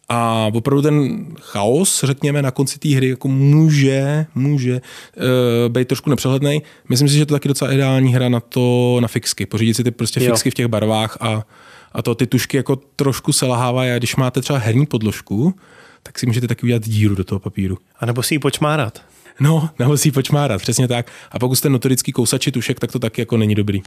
[0.09, 6.11] A opravdu ten chaos, řekněme, na konci té hry jako může, může uh, být trošku
[6.11, 6.63] nepřehledný.
[6.89, 9.47] Myslím si, že to je taky docela ideální hra na to, na fixky.
[9.47, 10.31] Pořídit si ty prostě jo.
[10.31, 11.47] fixky v těch barvách a,
[11.93, 13.91] a to ty tušky jako trošku selhávají.
[13.91, 15.55] A když máte třeba herní podložku,
[16.03, 17.79] tak si můžete taky udělat díru do toho papíru.
[18.01, 19.03] A nebo si ji počmárat.
[19.41, 21.11] No, nebo si ji počmárat, přesně tak.
[21.31, 23.83] A pokud jste notorický kousači tušek, tak to taky jako není dobrý.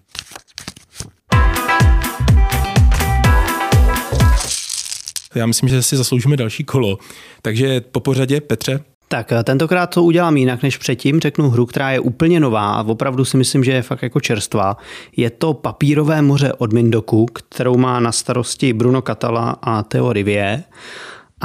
[5.36, 6.98] Já myslím, že si zasloužíme další kolo.
[7.42, 11.20] Takže po pořadě, Petře, tak eh, tentokrát to udělám jinak než předtím.
[11.20, 14.78] Řeknu hru, která je úplně nová a opravdu si myslím, že je fakt jako čerstvá.
[15.18, 20.64] Je to Papírové moře od Mindoku, kterou má na starosti Bruno Catala a Theo Rivier.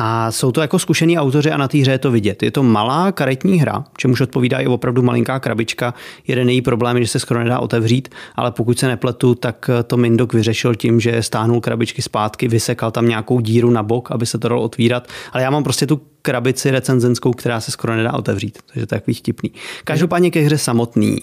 [0.02, 2.42] A jsou to jako zkušení autoři a na té hře je to vidět.
[2.42, 5.94] Je to malá karetní hra, čemuž odpovídá i opravdu malinká krabička.
[6.26, 9.96] Jeden její problém je, že se skoro nedá otevřít, ale pokud se nepletu, tak to
[9.96, 14.38] Mindok vyřešil tím, že stáhnul krabičky zpátky, vysekal tam nějakou díru na bok, aby se
[14.38, 15.08] to dalo otvírat.
[15.32, 19.00] Ale já mám prostě tu krabici recenzenskou, která se skoro nedá otevřít, takže to je
[19.00, 19.50] takový vtipný.
[19.84, 21.18] Každopádně ke hře samotný.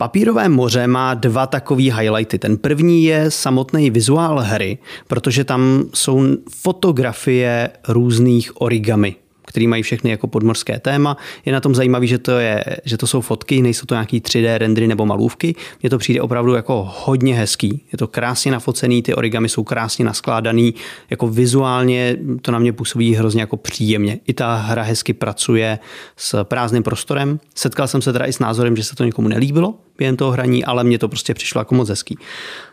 [0.00, 2.38] Papírové moře má dva takové highlighty.
[2.38, 9.16] Ten první je samotný vizuál hry, protože tam jsou fotografie různých origami
[9.48, 11.16] který mají všechny jako podmorské téma.
[11.44, 14.58] Je na tom zajímavý, že to, je, že to jsou fotky, nejsou to nějaký 3D
[14.58, 15.54] rendery nebo malůvky.
[15.82, 17.84] Mně to přijde opravdu jako hodně hezký.
[17.92, 20.74] Je to krásně nafocený, ty origami jsou krásně naskládaný,
[21.10, 24.18] jako vizuálně to na mě působí hrozně jako příjemně.
[24.26, 25.78] I ta hra hezky pracuje
[26.16, 27.40] s prázdným prostorem.
[27.54, 30.64] Setkal jsem se teda i s názorem, že se to někomu nelíbilo během toho hraní,
[30.64, 32.18] ale mně to prostě přišlo jako moc hezký.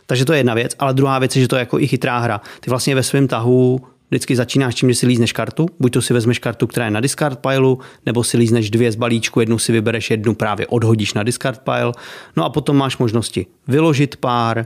[0.06, 2.20] Takže to je jedna věc, ale druhá věc je, že to je jako i chytrá
[2.20, 2.42] hra.
[2.60, 6.14] Ty vlastně ve svém tahu Vždycky začínáš tím, že si lízneš kartu, buď to si
[6.14, 9.72] vezmeš kartu, která je na discard pileu, nebo si lízneš dvě z balíčku, jednu si
[9.72, 11.92] vybereš, jednu právě odhodíš na discard pile.
[12.36, 14.66] No a potom máš možnosti vyložit pár,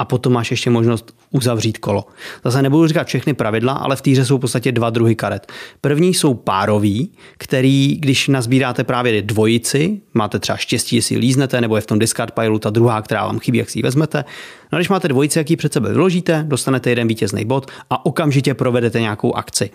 [0.00, 2.04] a potom máš ještě možnost uzavřít kolo.
[2.44, 5.52] Zase nebudu říkat všechny pravidla, ale v týře jsou v podstatě dva druhy karet.
[5.80, 11.82] První jsou párový, který, když nazbíráte právě dvojici, máte třeba štěstí, jestli líznete, nebo je
[11.82, 14.24] v tom discard pileu ta druhá, která vám chybí, jak si ji vezmete.
[14.72, 18.54] No když máte dvojici, jak ji před sebe vyložíte, dostanete jeden vítězný bod a okamžitě
[18.54, 19.70] provedete nějakou akci.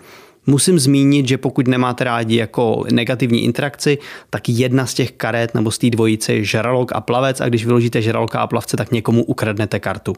[0.46, 3.98] Musím zmínit, že pokud nemáte rádi jako negativní interakci,
[4.30, 7.66] tak jedna z těch karet nebo z té dvojice je žralok a plavec a když
[7.66, 10.14] vyložíte žraloka a plavce, tak někomu ukradnete kartu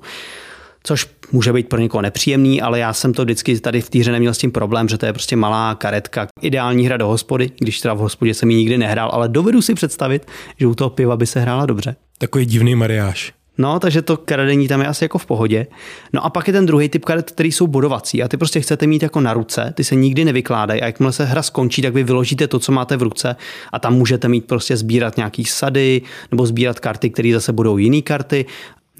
[0.82, 4.12] což může být pro někoho nepříjemný, ale já jsem to vždycky tady v té hře
[4.12, 6.26] neměl s tím problém, že to je prostě malá karetka.
[6.42, 9.74] Ideální hra do hospody, když teda v hospodě jsem ji nikdy nehrál, ale dovedu si
[9.74, 11.96] představit, že u toho piva by se hrála dobře.
[12.18, 13.37] Takový divný mariáš.
[13.58, 15.66] No, takže to kradení tam je asi jako v pohodě.
[16.12, 18.86] No a pak je ten druhý typ karet, který jsou bodovací a ty prostě chcete
[18.86, 22.04] mít jako na ruce, ty se nikdy nevykládají a jakmile se hra skončí, tak vy
[22.04, 23.36] vyložíte to, co máte v ruce
[23.72, 28.02] a tam můžete mít prostě sbírat nějaký sady nebo sbírat karty, které zase budou jiné
[28.02, 28.46] karty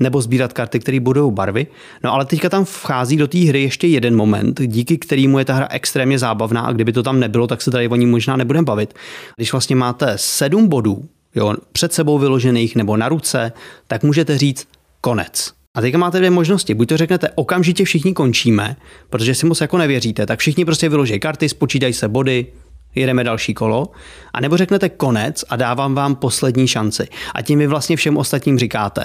[0.00, 1.66] nebo sbírat karty, které budou barvy.
[2.04, 5.54] No ale teďka tam vchází do té hry ještě jeden moment, díky kterému je ta
[5.54, 8.64] hra extrémně zábavná a kdyby to tam nebylo, tak se tady o ní možná nebudeme
[8.64, 8.94] bavit.
[9.36, 13.52] Když vlastně máte sedm bodů jo, před sebou vyložených nebo na ruce,
[13.86, 14.68] tak můžete říct
[15.00, 15.52] konec.
[15.76, 16.74] A teďka máte dvě možnosti.
[16.74, 18.76] Buď to řeknete okamžitě všichni končíme,
[19.10, 22.46] protože si moc jako nevěříte, tak všichni prostě vyloží karty, spočítají se body,
[22.94, 23.88] jedeme další kolo,
[24.32, 27.08] a nebo řeknete konec a dávám vám poslední šanci.
[27.34, 29.04] A tím vy vlastně všem ostatním říkáte,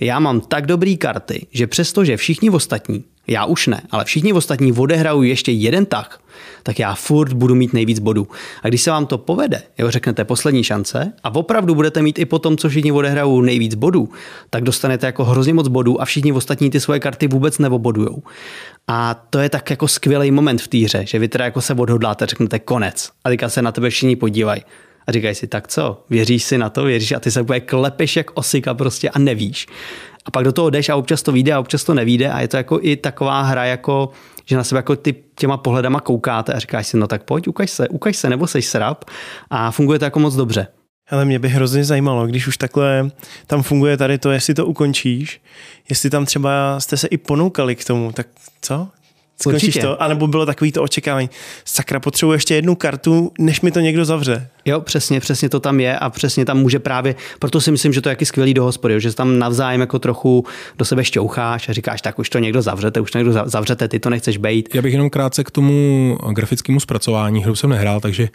[0.00, 4.72] já mám tak dobrý karty, že přestože všichni ostatní, já už ne, ale všichni ostatní
[4.72, 6.20] odehrajou ještě jeden tak,
[6.62, 8.28] tak já furt budu mít nejvíc bodů.
[8.62, 12.24] A když se vám to povede, jo, řeknete poslední šance a opravdu budete mít i
[12.24, 14.08] po tom, co všichni odehrajou nejvíc bodů,
[14.50, 18.22] tak dostanete jako hrozně moc bodů a všichni ostatní ty svoje karty vůbec neobodujou.
[18.88, 21.74] A to je tak jako skvělý moment v té hře, že vy teda jako se
[21.74, 24.62] odhodláte, řeknete konec a teďka se na tebe všichni podívají
[25.08, 28.16] a říkají si, tak co, věříš si na to, věříš a ty se úplně klepeš
[28.16, 29.66] jak osika prostě a nevíš.
[30.24, 32.48] A pak do toho jdeš a občas to vyjde a občas to nevíde a je
[32.48, 34.10] to jako i taková hra, jako,
[34.44, 37.70] že na sebe jako ty těma pohledama koukáte a říkáš si, no tak pojď, ukaž
[37.70, 39.04] se, ukaž se, nebo seš srap
[39.50, 40.66] a funguje to jako moc dobře.
[41.10, 43.10] Ale mě by hrozně zajímalo, když už takhle
[43.46, 45.40] tam funguje tady to, jestli to ukončíš,
[45.88, 48.26] jestli tam třeba jste se i ponoukali k tomu, tak
[48.60, 48.88] co?
[49.42, 49.86] Skončíš Určitě.
[49.86, 50.02] to?
[50.02, 51.30] A nebo bylo takový to očekávání.
[51.64, 54.48] Sakra, potřebuji ještě jednu kartu, než mi to někdo zavře.
[54.64, 58.00] Jo, přesně, přesně to tam je a přesně tam může právě, proto si myslím, že
[58.00, 60.44] to je jaký skvělý do hospody, že tam navzájem jako trochu
[60.78, 63.98] do sebe šťoucháš a říkáš, tak už to někdo zavřete, už to někdo zavřete, ty
[63.98, 64.74] to nechceš bejt.
[64.74, 68.28] Já bych jenom krátce k tomu grafickému zpracování, hru jsem nehrál, takže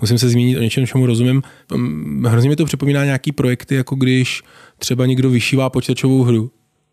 [0.00, 1.42] musím se zmínit o něčem, čemu rozumím.
[1.74, 4.42] Hm, hrozně mi to připomíná nějaký projekty, jako když
[4.78, 6.50] třeba někdo vyšívá počítačovou hru.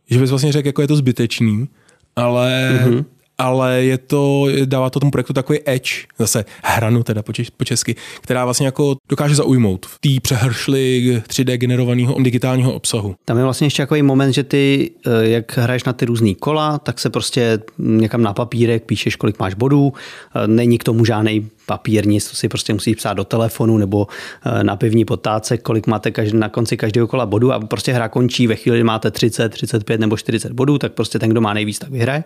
[0.09, 1.67] Že bys vlastně řekl, jako je to zbytečný,
[2.15, 3.05] ale mm-hmm
[3.37, 7.95] ale je to, dává to tomu projektu takový edge, zase hranu teda po, po česky,
[8.21, 13.15] která vlastně jako dokáže zaujmout v té přehršli 3D generovaného digitálního obsahu.
[13.25, 16.79] Tam je vlastně ještě takový moment, že ty, eh, jak hraješ na ty různé kola,
[16.79, 21.49] tak se prostě někam na papírek píšeš, kolik máš bodů, eh, není k tomu žádný
[21.67, 24.07] papír, nic, to si prostě musíš psát do telefonu nebo
[24.45, 28.09] eh, na pivní potáce, kolik máte každý, na konci každého kola bodů a prostě hra
[28.09, 31.53] končí ve chvíli, kdy máte 30, 35 nebo 40 bodů, tak prostě ten, kdo má
[31.53, 32.23] nejvíc, tak vyhraje.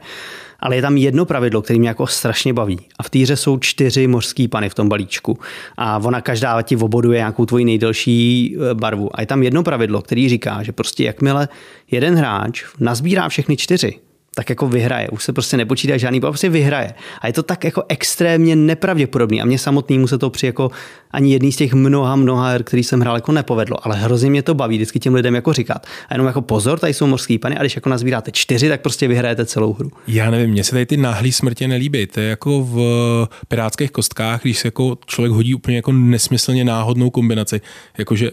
[0.60, 2.80] Ale je tam jedno pravidlo, které mě jako strašně baví.
[2.99, 5.39] A v týře jsou čtyři mořský pany v tom balíčku.
[5.77, 9.10] A ona každá ti oboduje nějakou tvoji nejdelší eh, barvu.
[9.13, 11.49] A je tam jedno pravidlo, který říká, že prostě jakmile
[11.91, 13.99] jeden hráč nazbírá všechny čtyři,
[14.35, 15.09] tak jako vyhraje.
[15.09, 16.93] Už se prostě nepočítá žádný, prostě vyhraje.
[17.21, 19.41] A je to tak jako extrémně nepravděpodobný.
[19.41, 20.71] A mě samotnému se to při jako
[21.11, 23.85] ani jedný z těch mnoha, mnoha her, který jsem hrál, jako nepovedlo.
[23.85, 25.87] Ale hrozně mě to baví vždycky těm lidem jako říkat.
[26.09, 29.07] A jenom jako pozor, tady jsou mořský pany, a když jako nazbíráte čtyři, tak prostě
[29.07, 29.91] vyhrajete celou hru.
[30.07, 32.07] Já nevím, mně se tady ty náhlý smrtě nelíbí.
[32.07, 37.09] To je jako v pirátských kostkách, když se jako člověk hodí úplně jako nesmyslně náhodnou
[37.09, 37.61] kombinaci.
[37.97, 38.31] Jakože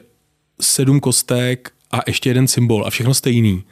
[0.61, 3.65] sedm kostek a ještě jeden symbol a všechno stejný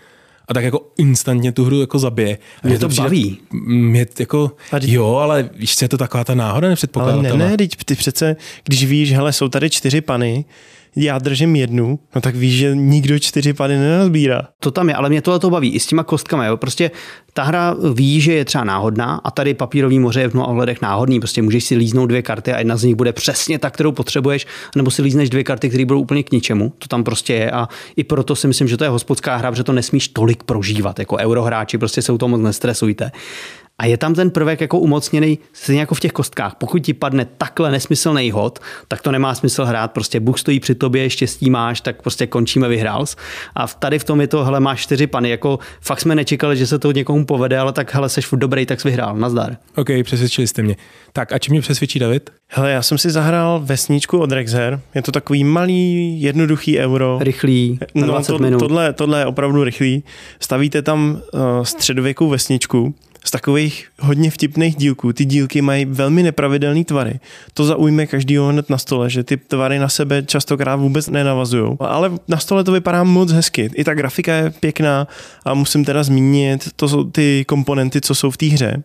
[0.48, 2.38] a tak jako instantně tu hru jako zabije.
[2.62, 3.38] A mě to, to baví.
[3.66, 7.30] Mě jako, jo, ale víš, co je to taková ta náhoda nepředpokladatelná.
[7.30, 10.44] Ale ne, ne, teď ty přece, když víš, hele, jsou tady čtyři pany,
[10.96, 14.42] já držím jednu, no tak víš, že nikdo čtyři pady nenazbírá.
[14.60, 16.46] To tam je, ale mě tohle to baví i s těma kostkami.
[16.46, 16.56] Jo.
[16.56, 16.90] Prostě
[17.32, 20.82] ta hra ví, že je třeba náhodná a tady papírový moře je v mnoha ohledech
[20.82, 21.20] náhodný.
[21.20, 24.46] Prostě můžeš si líznout dvě karty a jedna z nich bude přesně ta, kterou potřebuješ,
[24.76, 26.72] nebo si lízneš dvě karty, které budou úplně k ničemu.
[26.78, 29.64] To tam prostě je a i proto si myslím, že to je hospodská hra, že
[29.64, 30.98] to nesmíš tolik prožívat.
[30.98, 33.10] Jako eurohráči prostě se u toho moc nestresujte.
[33.78, 36.54] A je tam ten prvek jako umocněný, stejně jako v těch kostkách.
[36.54, 38.58] Pokud ti padne takhle nesmyslný hod,
[38.88, 39.92] tak to nemá smysl hrát.
[39.92, 43.04] Prostě Bůh stojí při tobě, štěstí máš, tak prostě končíme, vyhrál.
[43.54, 45.30] A tady v tom je to, hele, máš čtyři pany.
[45.30, 48.80] Jako fakt jsme nečekali, že se to někomu povede, ale tak hele, seš dobrý, tak
[48.80, 49.16] jsi vyhrál.
[49.16, 49.56] Nazdar.
[49.76, 50.76] OK, přesvědčili jste mě.
[51.12, 52.30] Tak a čím mě přesvědčí David?
[52.48, 54.80] Hele, já jsem si zahrál vesničku od Rexher.
[54.94, 57.18] Je to takový malý, jednoduchý euro.
[57.20, 58.58] Rychlý, na 20 no, to, minut.
[58.58, 60.04] Tohle, tohle je opravdu rychlý.
[60.40, 62.94] Stavíte tam uh, středověkou vesničku
[63.26, 65.12] z takových hodně vtipných dílků.
[65.12, 67.20] Ty dílky mají velmi nepravidelné tvary.
[67.54, 71.76] To zaujme každýho hned na stole, že ty tvary na sebe častokrát vůbec nenavazují.
[71.80, 73.70] Ale na stole to vypadá moc hezky.
[73.74, 75.08] I ta grafika je pěkná
[75.44, 78.82] a musím teda zmínit, to jsou ty komponenty, co jsou v té hře.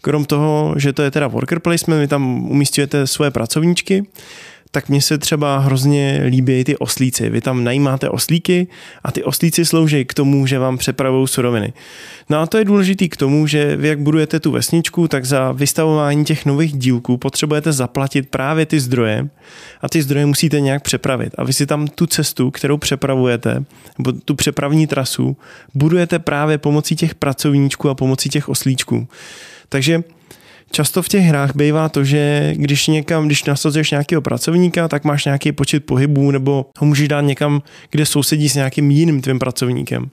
[0.00, 4.06] Krom toho, že to je teda worker placement, vy tam umístujete svoje pracovníčky,
[4.70, 7.30] tak mně se třeba hrozně líbí ty oslíci.
[7.30, 8.66] Vy tam najímáte oslíky
[9.04, 11.72] a ty oslíci slouží k tomu, že vám přepravují suroviny.
[12.30, 15.52] No a to je důležité k tomu, že vy jak budujete tu vesničku, tak za
[15.52, 19.28] vystavování těch nových dílků potřebujete zaplatit právě ty zdroje
[19.80, 21.32] a ty zdroje musíte nějak přepravit.
[21.38, 23.64] A vy si tam tu cestu, kterou přepravujete,
[23.98, 25.36] nebo tu přepravní trasu,
[25.74, 29.08] budujete právě pomocí těch pracovníčků a pomocí těch oslíčků.
[29.68, 30.02] Takže
[30.70, 35.24] Často v těch hrách bývá to, že když někam, když nasazuješ nějakého pracovníka, tak máš
[35.24, 40.10] nějaký počet pohybů nebo ho můžeš dát někam, kde sousedí s nějakým jiným tvým pracovníkem.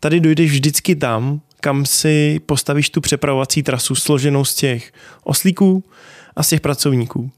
[0.00, 4.92] Tady dojdeš vždycky tam, kam si postavíš tu přepravovací trasu složenou z těch
[5.24, 5.84] oslíků
[6.36, 7.30] a z těch pracovníků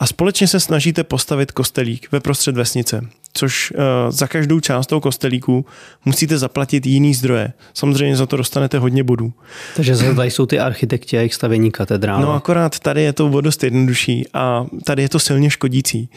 [0.00, 3.78] a společně se snažíte postavit kostelík ve prostřed vesnice, což uh,
[4.08, 5.66] za každou část toho kostelíku
[6.04, 7.52] musíte zaplatit jiný zdroje.
[7.74, 9.32] Samozřejmě za to dostanete hodně bodů.
[9.76, 12.22] Takže tady jsou ty architekti a jejich stavění katedrály.
[12.22, 16.08] No akorát tady je to o dost jednodušší a tady je to silně škodící.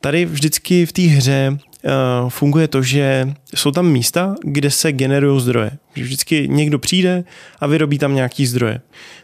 [0.00, 5.40] Tady vždycky v té hře uh, funguje to, že jsou tam místa, kde se generují
[5.40, 5.70] zdroje.
[5.94, 7.24] Vždycky někdo přijde
[7.60, 8.80] a vyrobí tam nějaký zdroje.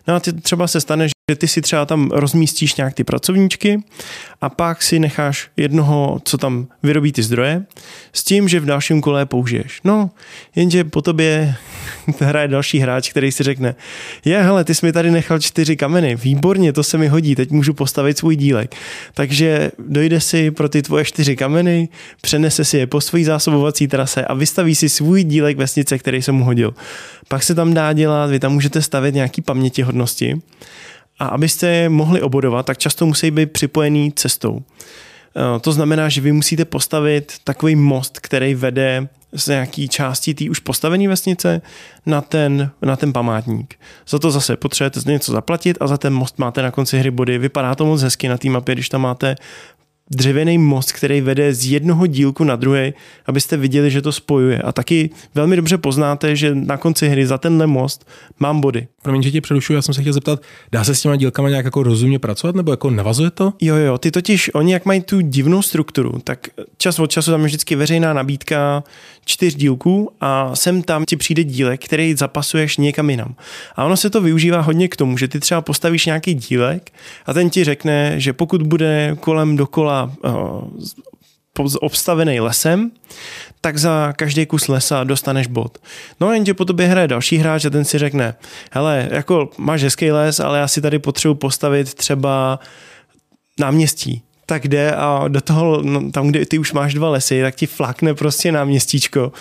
[0.08, 3.82] No a třeba se stane, že ty si třeba tam rozmístíš nějak ty pracovníčky
[4.40, 7.64] a pak si necháš jednoho, co tam vyrobí ty zdroje,
[8.12, 9.80] s tím, že v dalším kole použiješ.
[9.84, 10.10] No,
[10.56, 11.54] jenže po tobě
[12.20, 13.74] hraje další hráč, který si řekne,
[14.24, 17.50] je, hele, ty jsi mi tady nechal čtyři kameny, výborně, to se mi hodí, teď
[17.50, 18.74] můžu postavit svůj dílek.
[19.14, 21.88] Takže dojde si pro ty tvoje čtyři kameny,
[22.20, 26.32] přenese si je po své zásobovací trase a vystaví si svůj dílek vesnice, který se
[26.32, 26.74] mu hodil.
[27.28, 30.40] Pak se tam dá dělat, vy tam můžete stavit nějaký pamětihodnosti
[31.20, 34.62] a abyste je mohli obodovat, tak často musí být připojený cestou.
[35.36, 40.50] Eh, to znamená, že vy musíte postavit takový most, který vede z nějaký části té
[40.50, 41.62] už postavené vesnice
[42.06, 43.74] na ten, na ten památník.
[44.08, 47.38] Za to zase potřebujete něco zaplatit a za ten most máte na konci hry body.
[47.38, 49.36] Vypadá to moc hezky na té mapě, když tam máte
[50.10, 52.92] dřevěný most, který vede z jednoho dílku na druhý,
[53.26, 54.58] abyste viděli, že to spojuje.
[54.58, 58.08] A taky velmi dobře poznáte, že na konci hry za tenhle most
[58.38, 58.86] mám body.
[59.02, 60.42] Promiň, že tě přerušuju, já jsem se chtěl zeptat,
[60.72, 63.52] dá se s těma dílkama nějak jako rozumně pracovat, nebo jako navazuje to?
[63.60, 66.48] Jo, jo, ty totiž, oni jak mají tu divnou strukturu, tak
[66.78, 68.84] čas od času tam je vždycky veřejná nabídka
[69.24, 73.34] čtyř dílků a sem tam ti přijde dílek, který zapasuješ někam jinam.
[73.76, 76.90] A ono se to využívá hodně k tomu, že ty třeba postavíš nějaký dílek
[77.26, 80.64] a ten ti řekne, že pokud bude kolem dokola uh,
[81.80, 82.90] obstavený lesem,
[83.60, 85.78] tak za každý kus lesa dostaneš bod.
[86.20, 88.34] No jenže po tobě hraje další hráč a ten si řekne,
[88.72, 92.60] hele, jako máš hezký les, ale já si tady potřebuji postavit třeba
[93.58, 97.54] náměstí tak jde a do toho, no, tam, kde ty už máš dva lesy, tak
[97.54, 99.32] ti flakne prostě náměstíčko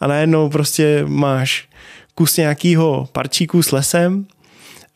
[0.00, 1.68] a najednou prostě máš
[2.14, 4.26] kus nějakého parčíku s lesem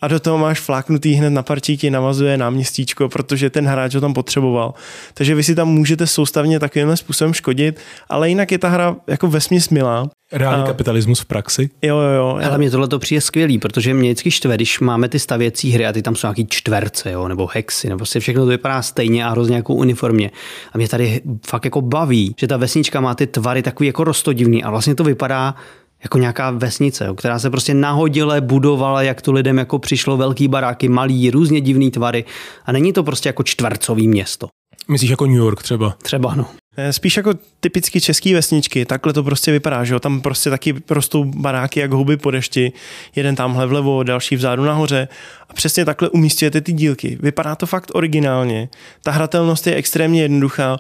[0.02, 4.14] a do toho máš fláknutý hned na parčíky, navazuje náměstíčko, protože ten hráč ho tam
[4.14, 4.74] potřeboval.
[5.14, 9.28] Takže vy si tam můžete soustavně takovým způsobem škodit, ale jinak je ta hra jako
[9.28, 10.08] vesměs milá.
[10.32, 10.66] Reálný a...
[10.66, 11.70] kapitalismus v praxi.
[11.82, 12.40] Jo, jo, jo.
[12.44, 15.86] Ale mě tohle to přijde skvělý, protože mě vždycky štve, když máme ty stavěcí hry
[15.86, 19.26] a ty tam jsou nějaký čtverce, jo, nebo hexy, nebo si všechno to vypadá stejně
[19.26, 20.30] a hrozně jako uniformně.
[20.72, 24.64] A mě tady fakt jako baví, že ta vesnička má ty tvary takový jako rostodivný
[24.64, 25.54] a vlastně to vypadá
[26.02, 30.48] jako nějaká vesnice, jo, která se prostě nahodile budovala, jak to lidem jako přišlo, velký
[30.48, 32.24] baráky, malý, různě divný tvary
[32.64, 34.48] a není to prostě jako čtvercový město.
[34.88, 35.96] Myslíš jako New York třeba?
[36.02, 36.46] Třeba, no.
[36.76, 37.30] Eh, spíš jako
[37.60, 40.00] typicky český vesničky, takhle to prostě vypadá, že jo?
[40.00, 42.72] tam prostě taky rostou baráky jak huby po dešti,
[43.16, 45.08] jeden tamhle vlevo, další vzadu nahoře
[45.48, 47.18] a přesně takhle umístějete ty dílky.
[47.20, 48.68] Vypadá to fakt originálně,
[49.02, 50.76] ta hratelnost je extrémně jednoduchá,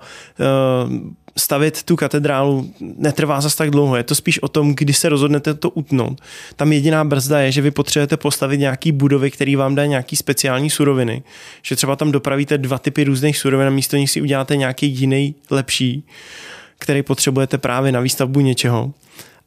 [1.36, 3.96] stavět tu katedrálu netrvá zas tak dlouho.
[3.96, 6.20] Je to spíš o tom, kdy se rozhodnete to utnout.
[6.56, 10.70] Tam jediná brzda je, že vy potřebujete postavit nějaký budovy, který vám dá nějaký speciální
[10.70, 11.22] suroviny.
[11.62, 15.34] Že třeba tam dopravíte dva typy různých surovin a místo nich si uděláte nějaký jiný,
[15.50, 16.06] lepší,
[16.78, 18.92] který potřebujete právě na výstavbu něčeho.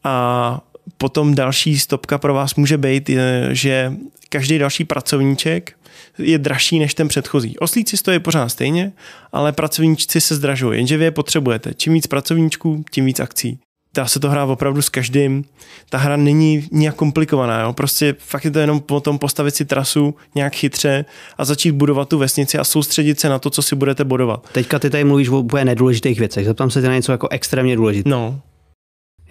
[0.04, 0.62] A
[0.98, 3.10] potom další stopka pro vás může být,
[3.52, 3.94] že
[4.30, 5.74] každý další pracovníček
[6.18, 7.58] je dražší než ten předchozí.
[7.58, 8.92] Oslíci stojí pořád stejně,
[9.34, 11.74] ale pracovníčci se zdražují, jenže vy je potřebujete.
[11.74, 13.60] Čím víc pracovníčků, tím víc akcí.
[13.96, 15.46] Dá se to hrát opravdu s každým.
[15.90, 17.62] Ta hra není nějak komplikovaná.
[17.62, 17.74] Jo?
[17.74, 21.06] Prostě fakt je to jenom o tom postavit si trasu nějak chytře
[21.38, 24.50] a začít budovat tu vesnici a soustředit se na to, co si budete budovat.
[24.52, 26.46] Teďka ty tady mluvíš o úplně nedůležitých věcech.
[26.46, 28.10] Zeptám se tě na něco jako extrémně důležité.
[28.10, 28.42] No.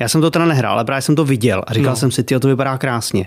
[0.01, 1.97] Já jsem to teda nehrál, ale právě jsem to viděl a říkal no.
[1.97, 3.27] jsem si, ty to vypadá krásně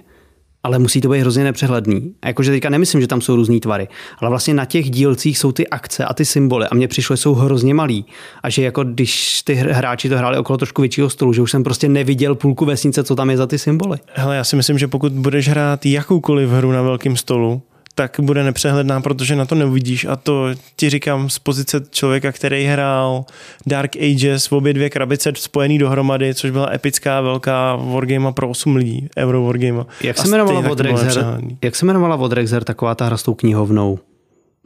[0.64, 2.14] ale musí to být hrozně nepřehledný.
[2.22, 3.88] A jakože teďka nemyslím, že tam jsou různé tvary,
[4.20, 7.22] ale vlastně na těch dílcích jsou ty akce a ty symboly a mně přišlo, že
[7.22, 8.06] jsou hrozně malý.
[8.44, 11.64] A že jako když ty hráči to hráli okolo trošku většího stolu, že už jsem
[11.64, 13.98] prostě neviděl půlku vesnice, co tam je za ty symboly.
[14.14, 17.62] Hele, já si myslím, že pokud budeš hrát jakoukoliv hru na velkém stolu,
[17.98, 22.66] tak bude nepřehledná, protože na to neuvidíš a to ti říkám z pozice člověka, který
[22.66, 23.26] hrál
[23.66, 28.76] Dark Ages v obě dvě krabice spojený dohromady, což byla epická velká wargame pro 8
[28.76, 29.84] lidí, euro wargame.
[30.04, 31.26] Jak se jmenovala Vodrexer,
[31.64, 34.00] jak se jmenovala Vodrexer, taková ta hra s tou knihovnou?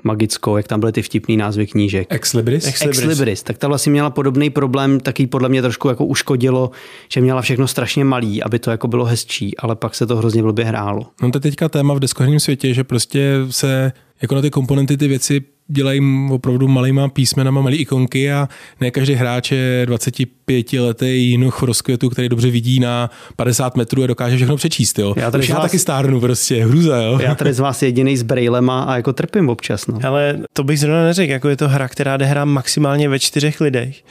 [0.04, 2.08] Magickou, jak tam byly ty vtipný názvy knížek.
[2.10, 2.68] Ex Libris?
[2.68, 3.00] Ex Libris.
[3.00, 3.44] Ex Libris.
[3.44, 6.72] Tak ta vlastně měla podobný problém, taky podle mě trošku jako uškodilo,
[7.10, 10.44] že měla všechno strašně malý, aby to jako bylo hezčí, ale pak se to hrozně
[10.44, 11.06] blbě hrálo.
[11.22, 13.92] No to je teďka téma v deskoherním světě, že prostě se
[14.22, 15.42] jako na ty komponenty ty věci
[15.72, 16.02] dělají
[16.32, 18.50] opravdu malýma písmenama, malý ikonky a
[18.82, 24.04] ne každý hráč je 25 letý jinuch v rozkvětu, který dobře vidí na 50 metrů
[24.04, 25.00] a dokáže všechno přečíst.
[25.00, 25.14] Jo.
[25.18, 25.64] Já, tady Už já vás...
[25.64, 27.02] taky stárnu prostě, hruza.
[27.02, 27.20] Jo.
[27.20, 29.88] Já tady z vás jediný s brailema a jako trpím občas.
[29.88, 30.00] No.
[30.04, 33.62] Ale to bych zrovna neřekl, jako je to hra, která jde hrát maximálně ve čtyřech
[33.62, 34.04] lidech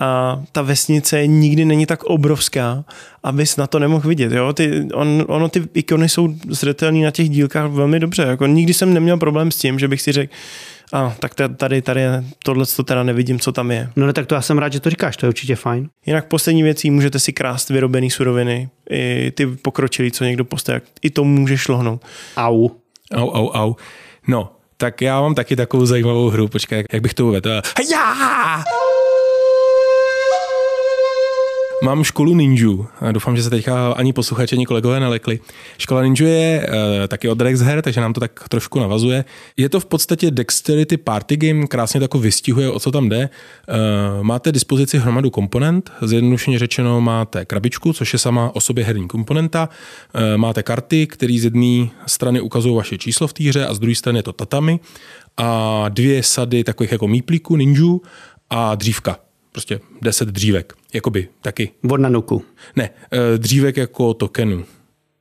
[0.00, 2.84] a ta vesnice nikdy není tak obrovská,
[3.22, 4.32] abys na to nemohl vidět.
[4.32, 4.52] Jo?
[4.52, 8.22] Ty, on, ono ty ikony jsou zřetelné na těch dílkách velmi dobře.
[8.22, 10.32] Jako nikdy jsem neměl problém s tím, že bych si řekl,
[10.92, 12.02] a tak tady, tady
[12.44, 13.90] tohle to teda nevidím, co tam je.
[13.96, 15.88] No ne, tak to já jsem rád, že to říkáš, to je určitě fajn.
[16.06, 21.10] Jinak poslední věcí, můžete si krást vyrobený suroviny, i ty pokročilý, co někdo postaví, i
[21.10, 22.04] to může šlohnout.
[22.36, 22.68] Au.
[23.14, 23.74] Au, au, au.
[24.28, 27.62] No, tak já mám taky takovou zajímavou hru, počkej, jak bych to uvedl.
[27.90, 28.64] Já!
[31.82, 32.86] Mám školu ninju.
[33.12, 35.40] Doufám, že se teďka ani posluchači, ani kolegové nelekli.
[35.78, 39.24] Škola ninju je uh, taky od Rexher, takže nám to tak trošku navazuje.
[39.56, 43.28] Je to v podstatě Dexterity Party Game, krásně jako vystihuje, o co tam jde.
[43.28, 49.08] Uh, máte dispozici hromadu komponent, zjednodušeně řečeno máte krabičku, což je sama o sobě herní
[49.08, 49.68] komponenta.
[50.14, 53.78] Uh, máte karty, které z jedné strany ukazují vaše číslo v té hře a z
[53.78, 54.80] druhé strany je to tatami.
[55.36, 58.02] A dvě sady takových jako míplíků, ninju
[58.50, 61.70] a dřívka prostě 10 dřívek, jakoby taky.
[61.90, 62.44] Od nanuku.
[62.76, 64.64] Ne, eh, dřívek jako tokenu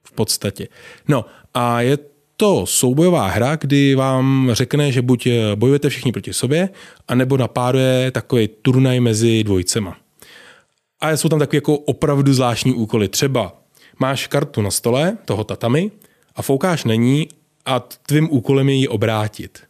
[0.03, 0.67] v podstatě.
[1.07, 1.97] No a je
[2.35, 6.69] to soubojová hra, kdy vám řekne, že buď eh, bojujete všichni proti sobě,
[7.07, 9.97] anebo napáruje takový turnaj mezi dvojcema.
[11.01, 13.07] A jsou tam takové jako opravdu zvláštní úkoly.
[13.07, 13.61] Třeba
[13.99, 15.91] máš kartu na stole, toho tatami,
[16.35, 17.27] a foukáš na ní
[17.65, 19.68] a tvým úkolem je ji obrátit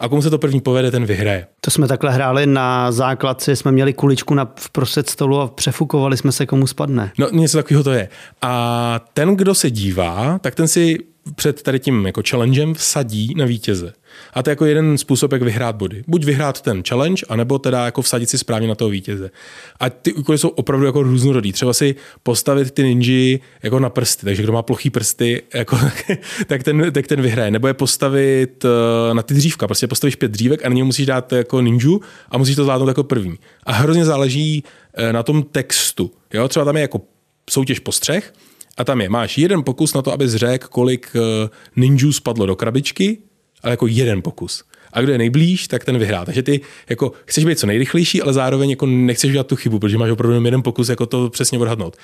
[0.00, 1.46] a komu se to první povede, ten vyhraje.
[1.60, 6.16] To jsme takhle hráli na základci, jsme měli kuličku na, v prostřed stolu a přefukovali
[6.16, 7.12] jsme se, komu spadne.
[7.18, 8.08] No něco takového to je.
[8.42, 10.98] A ten, kdo se dívá, tak ten si
[11.34, 13.92] před tady tím jako challengem vsadí na vítěze.
[14.34, 16.04] A to je jako jeden způsob, jak vyhrát body.
[16.06, 19.30] Buď vyhrát ten challenge, anebo teda jako vsadit si správně na toho vítěze.
[19.80, 21.52] A ty úkoly jsou opravdu jako různorodý.
[21.52, 25.78] Třeba si postavit ty ninji jako na prsty, takže kdo má plochý prsty, jako,
[26.46, 27.50] tak, ten, tak ten vyhraje.
[27.50, 29.66] Nebo je postavit eh, na ty dřívka.
[29.66, 32.00] Prostě postavíš pět dřívek a na ně musíš dát jako ninju
[32.30, 33.38] a musíš to zvládnout jako první.
[33.66, 36.10] A hrozně záleží eh, na tom textu.
[36.32, 36.48] Jo?
[36.48, 37.00] Třeba tam je jako
[37.50, 38.32] soutěž postřeh,
[38.76, 42.56] a tam je, máš jeden pokus na to, aby řekl, kolik eh, ninjů spadlo do
[42.56, 43.18] krabičky,
[43.64, 44.64] ale jako jeden pokus.
[44.92, 46.24] A kdo je nejblíž, tak ten vyhrá.
[46.24, 49.98] Takže ty jako chceš být co nejrychlejší, ale zároveň jako nechceš dělat tu chybu, protože
[49.98, 51.96] máš opravdu jeden pokus jako to přesně odhadnout.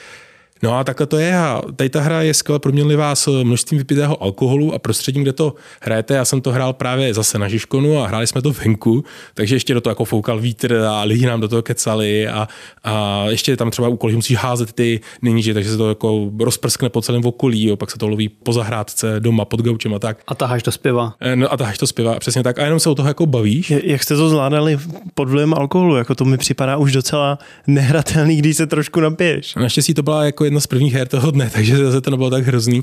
[0.62, 4.22] No a takhle to je a tady ta hra je skvěle proměnlivá s množstvím vypitého
[4.22, 6.14] alkoholu a prostředím, kde to hrajete.
[6.14, 9.04] Já jsem to hrál právě zase na Žižkonu a hráli jsme to venku,
[9.34, 12.48] takže ještě do toho jako foukal vítr a lidi nám do toho kecali a,
[12.84, 16.88] a ještě tam třeba úkol, že musíš házet ty ninji, takže se to jako rozprskne
[16.88, 20.18] po celém okolí, jo, pak se to loví po zahrádce, doma, pod gaučem a tak.
[20.26, 21.14] A taháš to zpěva.
[21.20, 22.58] Eh, no a taháš to zpěva, přesně tak.
[22.58, 23.72] A jenom se o toho jako bavíš.
[23.82, 24.78] Jak jste to zvládali
[25.14, 25.96] pod vlivem alkoholu?
[25.96, 29.54] Jako to mi připadá už docela nehratelný, když se trošku napiješ.
[29.54, 32.46] Naštěstí to byla jako jedna z prvních her toho dne, takže zase to nebylo tak
[32.46, 32.82] hrozný.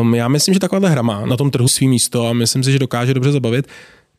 [0.00, 2.72] Um, já myslím, že taková hra má na tom trhu svý místo a myslím si,
[2.72, 3.66] že dokáže dobře zabavit.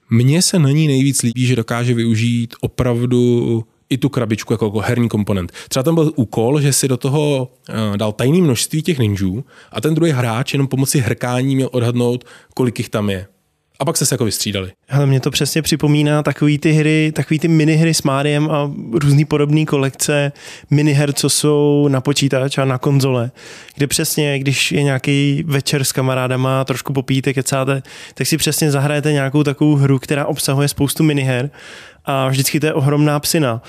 [0.09, 4.79] Mně se na ní nejvíc líbí, že dokáže využít opravdu i tu krabičku jako, jako
[4.79, 5.51] herní komponent.
[5.69, 9.81] Třeba tam byl úkol, že si do toho uh, dal tajné množství těch ninjů a
[9.81, 12.23] ten druhý hráč jenom pomocí hrkání měl odhadnout,
[12.53, 13.27] kolik jich tam je.
[13.79, 14.71] A pak se jako vystřídali.
[14.89, 19.25] Ale mě to přesně připomíná takový ty hry, takový ty minihry s Máriem a různý
[19.25, 20.31] podobné kolekce
[20.69, 23.31] miniher, co jsou na počítač a na konzole,
[23.75, 29.11] kde přesně, když je nějaký večer s kamarádama, trošku popíte, kecáte, tak si přesně zahrajete
[29.11, 31.49] nějakou takovou hru, která obsahuje spoustu miniher
[32.05, 33.61] a vždycky to je ohromná psina.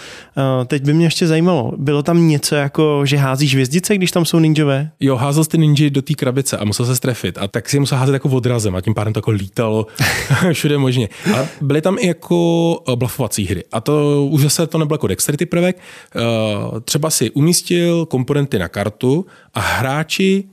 [0.67, 4.39] Teď by mě ještě zajímalo, bylo tam něco jako, že házíš hvězdice, když tam jsou
[4.39, 4.91] ninjové?
[5.01, 7.99] Jo, házel ty ninji do té krabice a musel se strefit a tak si musel
[7.99, 9.87] házet jako odrazem a tím pádem to jako lítalo
[10.53, 11.09] všude možně.
[11.37, 15.07] A byly tam i jako eh, blafovací hry a to už zase to nebylo jako
[15.07, 15.79] dexterity prvek.
[16.17, 16.21] Eh,
[16.81, 20.45] třeba si umístil komponenty na kartu a hráči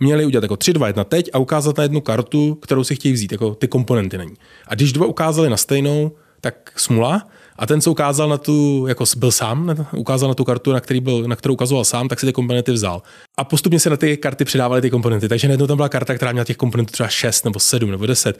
[0.00, 3.14] měli udělat jako 3, 2, 1 teď a ukázat na jednu kartu, kterou si chtějí
[3.14, 4.34] vzít, jako ty komponenty na ní.
[4.68, 6.12] A když dva ukázali na stejnou,
[6.44, 7.26] tak smula.
[7.56, 11.00] A ten, co ukázal na tu, jako byl sám, ukázal na tu kartu, na, který
[11.00, 13.02] byl, na kterou ukazoval sám, tak si ty komponenty vzal.
[13.36, 15.28] A postupně se na ty karty přidávaly ty komponenty.
[15.28, 18.38] Takže najednou tam byla karta, která měla těch komponentů třeba 6 nebo 7 nebo 10.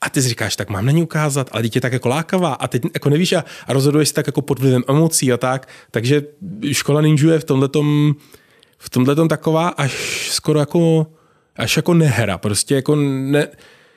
[0.00, 2.68] A ty si říkáš, tak mám na ní ukázat, ale dítě tak jako lákavá a
[2.68, 5.68] teď jako nevíš a, a rozhoduješ si tak jako pod vlivem emocí a tak.
[5.90, 6.22] Takže
[6.72, 8.14] škola ninja je v tomhletom,
[8.78, 11.06] v tomhletom taková až skoro jako,
[11.56, 12.38] až jako nehra.
[12.38, 13.48] Prostě jako ne,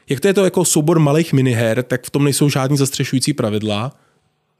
[0.09, 3.91] jak to je to jako soubor malých miniher, tak v tom nejsou žádný zastřešující pravidla.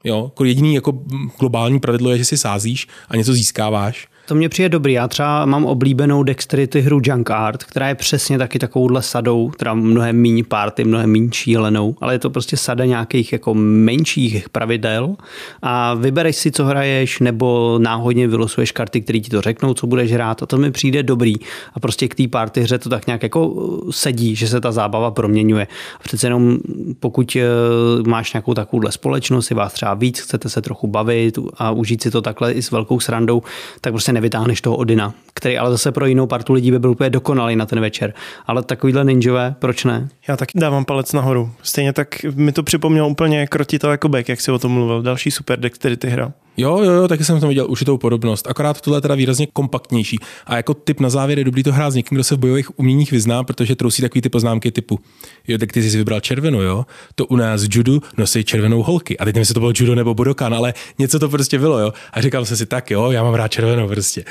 [0.04, 0.92] Jo, jako jediný jako
[1.38, 4.08] globální pravidlo je, že si sázíš a něco získáváš.
[4.26, 4.92] To mě přijde dobrý.
[4.92, 9.74] Já třeba mám oblíbenou dexterity hru Junk Art, která je přesně taky takovouhle sadou, teda
[9.74, 15.16] mnohem méně party, mnohem méně šílenou, ale je to prostě sada nějakých jako menších pravidel
[15.62, 20.12] a vybereš si, co hraješ, nebo náhodně vylosuješ karty, které ti to řeknou, co budeš
[20.12, 21.34] hrát a to mi přijde dobrý.
[21.74, 24.72] A prostě k té party hře to tak nějak jako uh, sedí, že se ta
[24.72, 25.66] zábava proměňuje.
[26.00, 26.58] A přece jenom
[27.00, 31.70] pokud uh, máš nějakou takovouhle společnost, si vás třeba víc, chcete se trochu bavit a
[31.70, 33.42] užít si to takhle i s velkou srandou,
[33.80, 37.10] tak prostě nevytáhneš toho Odina, který ale zase pro jinou partu lidí by byl úplně
[37.10, 38.14] dokonalý na ten večer.
[38.46, 40.08] Ale takovýhle ninjové, proč ne?
[40.28, 41.50] Já taky dávám palec nahoru.
[41.62, 45.02] Stejně tak mi to připomnělo úplně krotito jako back, jak si o tom mluvil.
[45.02, 46.32] Další super dexterity hra.
[46.56, 48.46] Jo, jo, jo, taky jsem tam viděl určitou podobnost.
[48.46, 50.18] Akorát tohle je teda výrazně kompaktnější.
[50.46, 52.78] A jako typ na závěr je dobrý to hrát s někým, kdo se v bojových
[52.78, 55.00] uměních vyzná, protože trousí takový ty poznámky typu,
[55.48, 59.18] jo, tak ty jsi vybral červenou, jo, to u nás judu nosí červenou holky.
[59.18, 61.92] A teď nevím, jestli to bylo judo nebo budokan, ale něco to prostě bylo, jo.
[62.12, 64.24] A říkal jsem si tak, jo, já mám rád červenou prostě.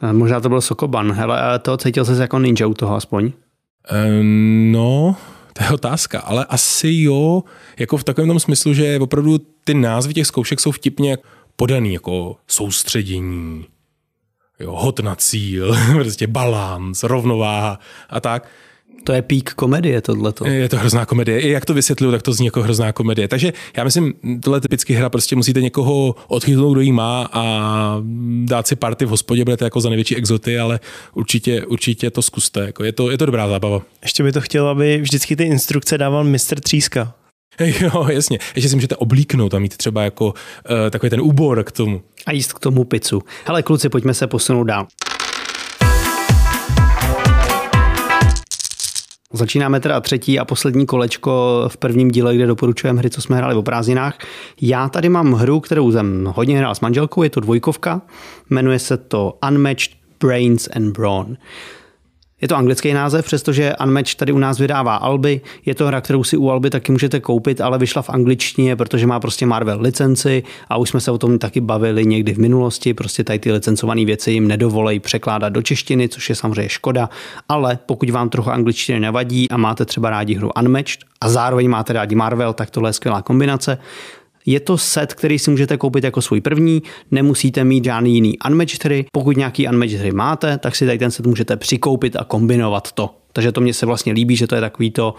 [0.00, 3.32] A možná to byl Sokoban, hele, a to cítil jsi jako ninja u toho aspoň?
[4.10, 5.16] Um, no,
[5.52, 7.42] to je otázka, ale asi jo,
[7.78, 11.18] jako v takovém tom smyslu, že opravdu ty názvy těch zkoušek jsou vtipně
[11.56, 13.64] podaný jako soustředění,
[14.60, 17.78] jo, hod na cíl, prostě balans, rovnováha
[18.10, 18.48] a tak.
[19.04, 20.46] To je pík komedie, tohleto.
[20.46, 21.40] Je to hrozná komedie.
[21.40, 23.28] I jak to vysvětluju, tak to zní jako hrozná komedie.
[23.28, 27.96] Takže já myslím, tohle typicky hra, prostě musíte někoho odchytnout, kdo jí má a
[28.44, 30.80] dát si party v hospodě, budete jako za největší exoty, ale
[31.14, 32.60] určitě, určitě to zkuste.
[32.60, 33.82] Jako je, to, je to dobrá zábava.
[34.02, 37.14] Ještě by to chtěl, aby vždycky ty instrukce dával mistr Tříska.
[37.80, 38.38] Jo, jasně.
[38.54, 40.32] Ještě si můžete oblíknout a mít třeba jako uh,
[40.90, 42.02] takový ten úbor k tomu.
[42.26, 43.22] A jíst k tomu pizzu.
[43.46, 44.86] Hele kluci, pojďme se posunout dál.
[49.32, 53.54] Začínáme teda třetí a poslední kolečko v prvním díle, kde doporučujeme hry, co jsme hráli
[53.54, 54.18] o prázdninách.
[54.60, 58.02] Já tady mám hru, kterou jsem hodně hrál s manželkou, je to dvojkovka,
[58.50, 59.90] jmenuje se to Unmatched
[60.20, 61.36] Brains and Brawn.
[62.44, 65.40] Je to anglický název, přestože Unmatch tady u nás vydává Alby.
[65.66, 69.06] Je to hra, kterou si u Alby taky můžete koupit, ale vyšla v angličtině, protože
[69.06, 72.94] má prostě Marvel licenci a už jsme se o tom taky bavili někdy v minulosti.
[72.94, 77.08] Prostě tady ty licencované věci jim nedovolej překládat do češtiny, což je samozřejmě škoda.
[77.48, 81.92] Ale pokud vám trochu angličtiny nevadí a máte třeba rádi hru Unmatched a zároveň máte
[81.92, 83.78] rádi Marvel, tak tohle je skvělá kombinace.
[84.46, 88.84] Je to set, který si můžete koupit jako svůj první, nemusíte mít žádný jiný unmatched
[88.84, 89.06] hry.
[89.12, 93.14] Pokud nějaký unmatched hry máte, tak si tady ten set můžete přikoupit a kombinovat to.
[93.32, 95.14] Takže to mě se vlastně líbí, že to je takový to,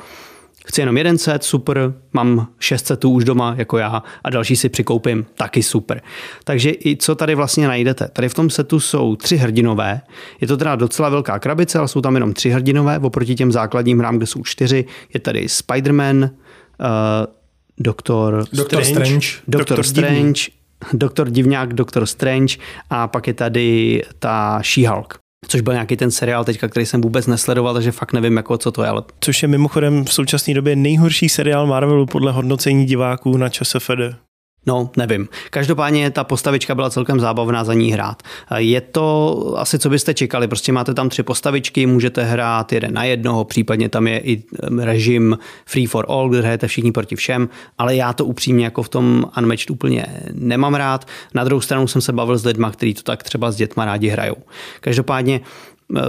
[0.68, 4.70] chci jenom jeden set, super, mám šest setů už doma jako já a další si
[4.70, 6.02] přikoupím, taky super.
[6.44, 8.08] Takže i co tady vlastně najdete?
[8.14, 10.02] Tady v tom setu jsou tři hrdinové,
[10.42, 14.00] je to teda docela velká krabice, ale jsou tam jenom tři hrdinové, oproti těm základním
[14.00, 16.30] hrám, kde jsou čtyři, je tady Spider-Man, uh,
[17.80, 19.28] Doktor, Doktor Strange, Strange.
[19.48, 20.42] Doktor Strange,
[20.94, 22.58] Doktor Divňák, Doktor Strange
[22.90, 25.18] a pak je tady ta She-Hulk
[25.48, 28.72] což byl nějaký ten seriál teďka, který jsem vůbec nesledoval, takže fakt nevím, jako co
[28.72, 28.90] to je.
[28.90, 29.04] Ale...
[29.20, 33.92] Což je mimochodem v současné době nejhorší seriál Marvelu podle hodnocení diváků na ČSFD.
[34.66, 35.28] No, nevím.
[35.50, 38.24] Každopádně ta postavička byla celkem zábavná za ní hrát.
[38.58, 40.48] Je to asi, co byste čekali.
[40.48, 44.44] Prostě máte tam tři postavičky, můžete hrát jeden na jednoho, případně tam je i
[44.78, 48.90] režim free for all, kde hrajete všichni proti všem, ale já to upřímně jako v
[48.90, 51.08] tom Unmatched úplně nemám rád.
[51.34, 54.08] Na druhou stranu jsem se bavil s lidmi, kteří to tak třeba s dětma rádi
[54.08, 54.38] hrajou.
[54.82, 55.42] Každopádně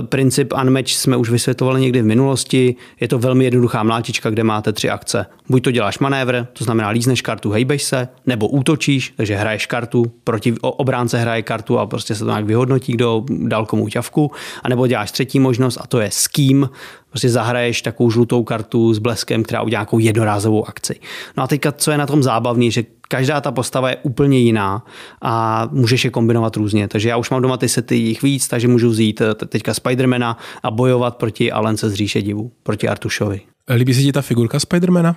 [0.03, 2.77] princip Unmatch jsme už vysvětlovali někdy v minulosti.
[3.01, 5.27] Je to velmi jednoduchá mlátička, kde máte tři akce.
[5.49, 10.13] Buď to děláš manévr, to znamená lízneš kartu, hejbeš se, nebo útočíš, takže hraješ kartu,
[10.25, 14.31] proti obránce hraje kartu a prostě se to nějak vyhodnotí, kdo dal komu ťavku.
[14.63, 16.71] A nebo děláš třetí možnost a to je s kým,
[17.09, 21.01] prostě zahraješ takovou žlutou kartu s bleskem, která udělá nějakou jednorázovou akci.
[21.37, 24.85] No a teďka, co je na tom zábavný, že každá ta postava je úplně jiná
[25.23, 26.89] a můžeš je kombinovat různě.
[26.89, 30.39] Takže já už mám doma ty sety jich víc, takže můžu vzít eh, teďka Spidermana
[30.63, 33.41] a bojovat proti Alence z říše divu, proti Artušovi.
[33.75, 35.17] Líbí se ti ta figurka Spidermana?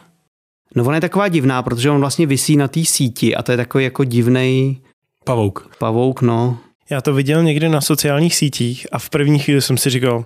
[0.76, 3.58] No ona je taková divná, protože on vlastně visí na té síti a to je
[3.58, 4.82] takový jako divný
[5.24, 5.70] Pavouk.
[5.80, 6.58] Pavouk, no.
[6.90, 10.26] Já to viděl někdy na sociálních sítích a v první chvíli jsem si říkal,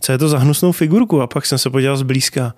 [0.00, 2.54] co je to za hnusnou figurku a pak jsem se podíval zblízka.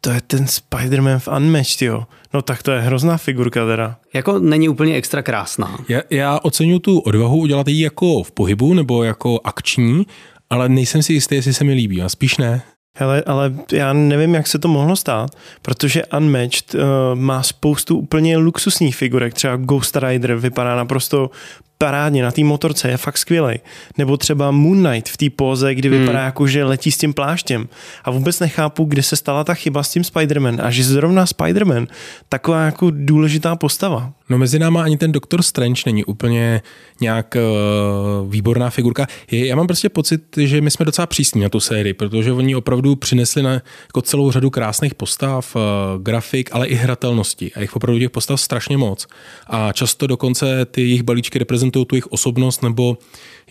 [0.00, 2.04] To je ten Spider-Man v Unmatched, jo.
[2.34, 3.96] No tak to je hrozná figurka teda.
[4.14, 5.78] Jako není úplně extra krásná.
[5.88, 10.06] Já, já oceňuji tu odvahu udělat ji jako v pohybu nebo jako akční,
[10.50, 12.02] ale nejsem si jistý, jestli se mi líbí.
[12.02, 12.62] A spíš ne.
[12.96, 15.30] Hele, ale já nevím, jak se to mohlo stát,
[15.62, 16.80] protože Unmatched uh,
[17.14, 21.30] má spoustu úplně luxusních figurek, třeba Ghost Rider vypadá naprosto
[21.78, 23.60] parádně, na té motorce je fakt skvělý.
[23.98, 25.98] Nebo třeba Moon Knight v té póze, kdy hmm.
[25.98, 27.68] vypadá jako, že letí s tím pláštěm.
[28.04, 31.86] A vůbec nechápu, kde se stala ta chyba s tím Spider-Man a že zrovna Spider-Man
[32.28, 34.12] taková jako důležitá postava.
[34.28, 36.62] No mezi náma ani ten Doktor Strange není úplně
[37.00, 39.06] nějak uh, výborná figurka.
[39.30, 42.56] Je, já mám prostě pocit, že my jsme docela přísní na tu sérii, protože oni
[42.56, 45.62] opravdu přinesli na jako celou řadu krásných postav, uh,
[46.02, 47.52] grafik, ale i hratelnosti.
[47.54, 49.06] A jich opravdu těch postav strašně moc.
[49.46, 52.98] A často dokonce ty jejich balíčky reprezentují tu jejich osobnost nebo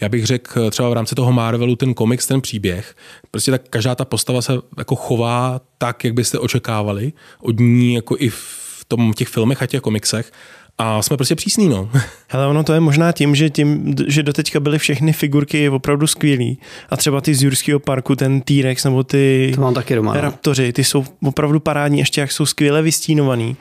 [0.01, 2.95] já bych řekl třeba v rámci toho Marvelu ten komiks, ten příběh.
[3.32, 8.15] Prostě tak každá ta postava se jako chová tak, jak byste očekávali od ní jako
[8.19, 10.32] i v tom, těch filmech a těch komiksech
[10.78, 11.89] a jsme prostě přísní, no.
[12.28, 16.59] Hele, ono to je možná tím, že tím, že doteďka byly všechny figurky opravdu skvělý.
[16.89, 20.21] A třeba ty z Jurského parku, ten T-Rex nebo ty to mám taky doma, no.
[20.21, 23.57] Raptory, ty jsou opravdu parádní, ještě jak jsou skvěle vystínovaný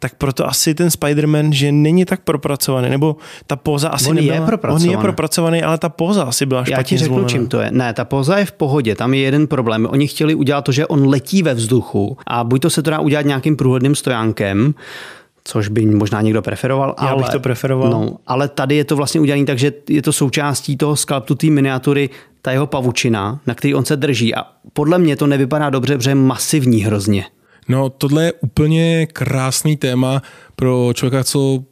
[0.00, 3.16] tak proto asi ten Spider-Man, že není tak propracovaný, nebo
[3.46, 4.88] ta poza asi on nebyla, je propracovaný.
[4.88, 7.28] On je propracovaný, ale ta poza asi byla špatně Já ti řeknu, zvolená.
[7.28, 7.70] čím to je.
[7.70, 9.86] Ne, ta poza je v pohodě, tam je jeden problém.
[9.90, 13.00] Oni chtěli udělat to, že on letí ve vzduchu a buď to se to dá
[13.00, 14.74] udělat nějakým průhledným stojánkem,
[15.44, 16.94] což by možná někdo preferoval.
[17.02, 17.90] Já ale, bych to preferoval.
[17.90, 21.46] No, ale tady je to vlastně udělané tak, že je to součástí toho skalptu té
[21.46, 22.10] miniatury,
[22.42, 24.34] ta jeho pavučina, na který on se drží.
[24.34, 27.24] A podle mě to nevypadá dobře, protože je masivní hrozně.
[27.68, 30.22] No, tohle je úplně krásný téma
[30.56, 31.64] pro člověka, co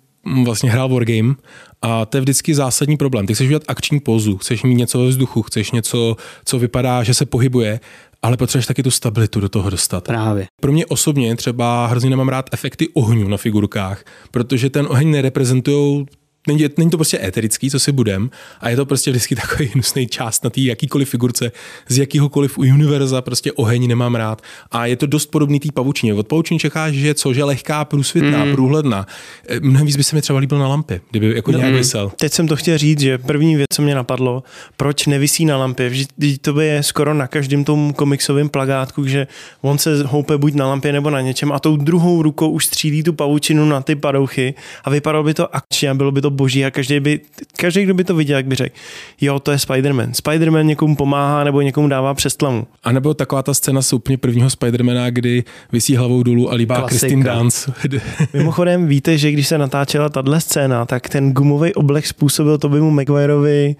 [0.44, 1.34] vlastně hrál Wargame
[1.82, 3.26] a to je vždycky zásadní problém.
[3.26, 7.14] Ty chceš udělat akční pozu, chceš mít něco ve vzduchu, chceš něco, co vypadá, že
[7.14, 7.80] se pohybuje,
[8.22, 10.04] ale potřebuješ taky tu stabilitu do toho dostat.
[10.04, 10.46] Právě.
[10.60, 16.06] Pro mě osobně třeba hrozně nemám rád efekty ohňu na figurkách, protože ten oheň nereprezentují
[16.48, 18.30] není, není to prostě éterický, co si budem,
[18.60, 21.52] a je to prostě vždycky takový hnusný část na té jakýkoliv figurce,
[21.88, 24.42] z jakýhokoliv univerza, prostě oheň nemám rád.
[24.70, 26.14] A je to dost podobný té pavučině.
[26.14, 28.52] Od pavučiny čekáš, že co, že lehká, průsvitná, mm.
[28.52, 29.06] průhledná.
[29.48, 31.78] E, mnohem víc by se mi třeba líbil na lampě, kdyby jako no, nějak mm.
[31.78, 32.12] vysel.
[32.16, 34.42] Teď jsem to chtěl říct, že první věc, co mě napadlo,
[34.76, 35.88] proč nevisí na lampě.
[35.88, 39.26] Vždyť to je skoro na každém tom komiksovém plagátku, že
[39.60, 43.02] on se houpe buď na lampě nebo na něčem a tou druhou rukou už střílí
[43.02, 46.64] tu pavučinu na ty padouchy a vypadalo by to akčně a bylo by to boží
[46.64, 47.20] a každý, by,
[47.56, 48.74] každý, kdo by to viděl, jak by řekl,
[49.20, 50.10] jo, to je Spider-Man.
[50.10, 52.66] Spider-Man někomu pomáhá nebo někomu dává přestlamu.
[52.84, 56.82] A nebo taková ta scéna z úplně prvního Spider-Mana, kdy vysí hlavou dolů a líbá
[56.82, 57.72] Kristen Dance.
[58.32, 62.80] Mimochodem víte, že když se natáčela tahle scéna, tak ten gumový oblek způsobil to by
[62.80, 63.76] mu Maguireovi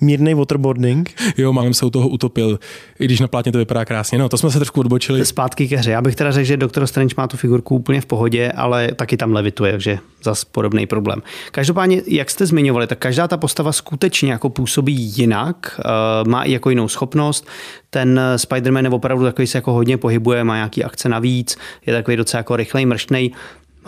[0.00, 1.14] mírný waterboarding.
[1.36, 2.58] Jo, málem se u toho utopil,
[3.00, 4.18] i když na plátně to vypadá krásně.
[4.18, 5.26] No, to jsme se trošku odbočili.
[5.26, 5.90] Zpátky ke hře.
[5.90, 9.16] Já bych teda řekl, že Doctor Strange má tu figurku úplně v pohodě, ale taky
[9.16, 11.22] tam levituje, takže zas podobný problém.
[11.50, 15.80] Každopádně, jak jste zmiňovali, tak každá ta postava skutečně jako působí jinak,
[16.24, 17.46] uh, má i jako jinou schopnost.
[17.90, 22.16] Ten Spider-Man je opravdu takový se jako hodně pohybuje, má nějaký akce navíc, je takový
[22.16, 23.30] docela jako rychlej, mrštnej.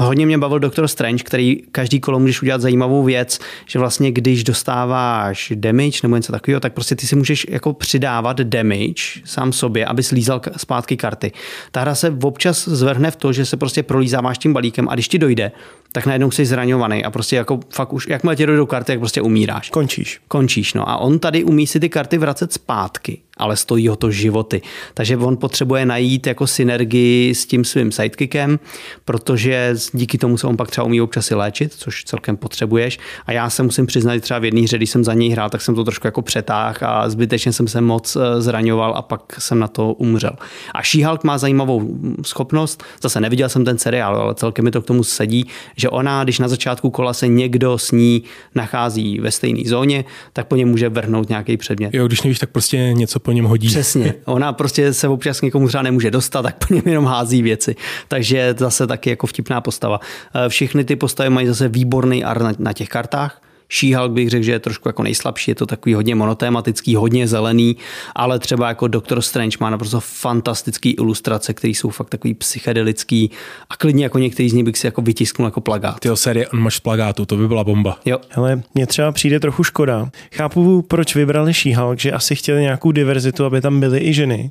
[0.00, 4.44] Hodně mě bavil Doctor Strange, který každý kolo můžeš udělat zajímavou věc, že vlastně když
[4.44, 9.86] dostáváš damage nebo něco takového, tak prostě ty si můžeš jako přidávat damage sám sobě,
[9.86, 11.32] aby slízal zpátky karty.
[11.70, 15.08] Ta hra se občas zvrhne v to, že se prostě prolízáváš tím balíkem a když
[15.08, 15.52] ti dojde,
[15.92, 19.22] tak najednou jsi zraňovaný a prostě jako fakt už, jakmile ti dojdou karty, tak prostě
[19.22, 19.70] umíráš.
[19.70, 20.20] Končíš.
[20.28, 24.10] Končíš, no a on tady umí si ty karty vracet zpátky, ale stojí ho to
[24.10, 24.62] životy.
[24.94, 28.58] Takže on potřebuje najít jako synergii s tím svým sidekickem,
[29.04, 32.98] protože díky tomu se on pak třeba umí občas i léčit, což celkem potřebuješ.
[33.26, 35.60] A já se musím přiznat, třeba v jedné hře, když jsem za něj hrál, tak
[35.60, 39.58] jsem to trošku jako přetáhl a zbytečně jsem se moc eh, zraňoval a pak jsem
[39.58, 40.32] na to umřel.
[40.74, 44.86] A She-Hulk má zajímavou schopnost, zase neviděl jsem ten seriál, ale celkem mi to k
[44.86, 48.22] tomu sedí, že ona, když na začátku kola se někdo s ní
[48.54, 51.94] nachází ve stejné zóně, tak po něm může vrhnout nějaký předmět.
[51.94, 53.68] Jo, když nevíš, tak prostě něco po něm hodí.
[53.68, 54.14] Přesně.
[54.24, 57.76] Ona prostě se občas někomu třeba nemůže dostat, tak po něm jenom hází věci.
[58.08, 60.00] Takže zase taky jako vtipná postava.
[60.34, 63.40] Eh, všechny ty postavy mají zase výborný ar na, na těch kartách
[63.70, 67.76] She-Hulk bych řekl, že je trošku jako nejslabší, je to takový hodně monotématický, hodně zelený,
[68.14, 73.30] ale třeba jako Doctor Strange má naprosto fantastický ilustrace, které jsou fakt takový psychedelický
[73.70, 76.00] a klidně jako některý z nich bych si jako vytisknul jako plagát.
[76.00, 77.98] Ty série on máš plagátu, to by byla bomba.
[78.04, 78.18] Jo.
[78.28, 80.10] Hele, mně třeba přijde trochu škoda.
[80.32, 84.50] Chápu, proč vybrali She-Hulk, že asi chtěli nějakou diverzitu, aby tam byly i ženy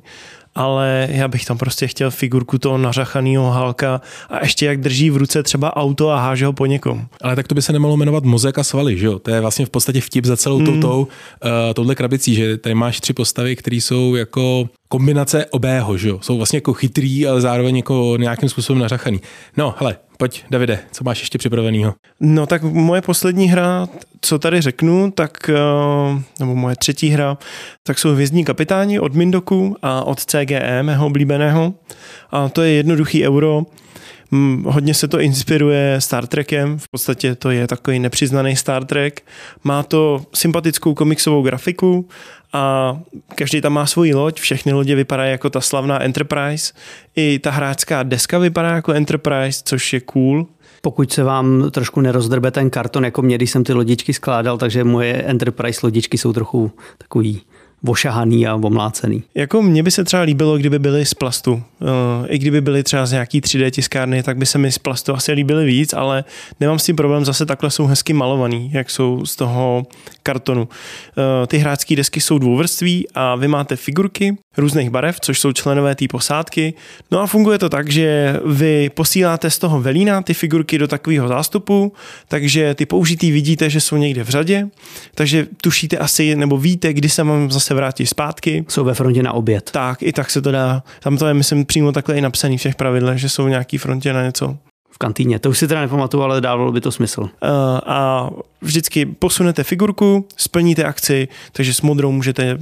[0.54, 5.16] ale já bych tam prostě chtěl figurku toho nařachaného Halka a ještě jak drží v
[5.16, 7.06] ruce třeba auto a háže ho po někom.
[7.22, 9.18] Ale tak to by se nemalo jmenovat mozek a svaly, že jo?
[9.18, 10.66] To je vlastně v podstatě vtip za celou mm.
[10.66, 11.06] touto, uh,
[11.74, 16.18] touhle krabicí, že tady máš tři postavy, které jsou jako kombinace obého, že jo?
[16.22, 19.20] Jsou vlastně jako chytrý, ale zároveň jako nějakým způsobem nařachaný.
[19.56, 21.94] No, hele, pojď, Davide, co máš ještě připravenýho?
[22.20, 23.88] No tak moje poslední hra,
[24.20, 27.38] co tady řeknu, tak, eh, nebo moje třetí hra,
[27.86, 31.74] tak jsou Hvězdní kapitáni od Mindoku a od CGE, mého oblíbeného.
[32.30, 33.62] A to je jednoduchý euro,
[34.32, 39.22] Hmm, hodně se to inspiruje Star Trekem, v podstatě to je takový nepřiznaný Star Trek.
[39.64, 42.08] Má to sympatickou komiksovou grafiku
[42.52, 42.96] a
[43.34, 46.72] každý tam má svoji loď, všechny lodě vypadají jako ta slavná Enterprise.
[47.16, 50.46] I ta hráčská deska vypadá jako Enterprise, což je cool.
[50.82, 54.84] Pokud se vám trošku nerozdrbe ten karton, jako mě, když jsem ty lodičky skládal, takže
[54.84, 57.42] moje Enterprise lodičky jsou trochu takový
[57.86, 59.22] ošahaný a omlácený.
[59.34, 61.62] Jako mně by se třeba líbilo, kdyby byly z plastu.
[61.82, 65.14] Eh, I kdyby byly třeba z nějaký 3D tiskárny, tak by se mi z plastu
[65.14, 66.24] asi líbily víc, ale
[66.60, 69.86] nemám s tím problém, zase takhle jsou hezky malovaný, jak jsou z toho
[70.28, 70.68] kartonu.
[70.68, 75.94] Eh, ty hráčské desky jsou dvouvrství a vy máte figurky různých barev, což jsou členové
[75.94, 76.74] té posádky.
[77.10, 81.28] No a funguje to tak, že vy posíláte z toho velína ty figurky do takového
[81.28, 81.92] zástupu,
[82.28, 84.68] takže ty použitý vidíte, že jsou někde v řadě,
[85.14, 88.64] takže tušíte asi nebo víte, kdy se vám zase vrátí zpátky.
[88.68, 89.70] Jsou ve frontě na oběd.
[89.70, 90.82] Tak, i tak se to dá.
[91.00, 93.78] Tam to je, myslím, přímo takhle i napsaný v těch pravidlech, že jsou v nějaký
[93.78, 94.58] frontě na něco
[94.98, 95.38] kantýně.
[95.38, 97.20] To už si teda nepamatuju, ale dávalo by to smysl.
[97.20, 97.28] Uh,
[97.86, 98.30] a
[98.62, 102.58] vždycky posunete figurku, splníte akci, takže s modrou můžete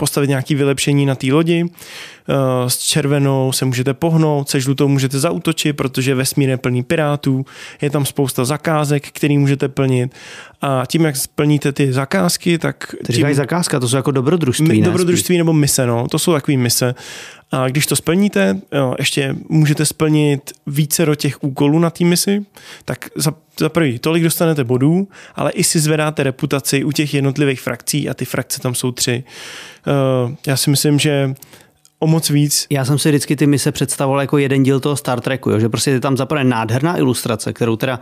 [0.00, 1.64] postavit nějaké vylepšení na té lodi.
[1.64, 7.44] Eh, s červenou se můžete pohnout, se žlutou můžete zautočit, protože vesmír je plný pirátů,
[7.82, 10.14] je tam spousta zakázek, který můžete plnit
[10.60, 12.94] a tím, jak splníte ty zakázky, tak...
[13.06, 14.86] Ty říkají zakázka, to jsou jako dobrodružství, ne?
[14.86, 16.94] Dobrodružství nebo mise, no, to jsou takové mise.
[17.52, 22.44] A když to splníte, jo, ještě můžete splnit více do těch úkolů na té misi,
[22.84, 27.60] tak za, za prvý tolik dostanete bodů, ale i si zvedáte reputaci u těch jednotlivých
[27.60, 29.24] frakcí a ty frakce tam jsou tři.
[30.26, 31.34] Uh, já si myslím, že
[31.98, 32.66] o moc víc.
[32.70, 35.58] Já jsem si vždycky ty mise představoval jako jeden díl toho Star Treku, jo?
[35.60, 38.00] že prostě je tam zaprvé nádherná ilustrace, kterou teda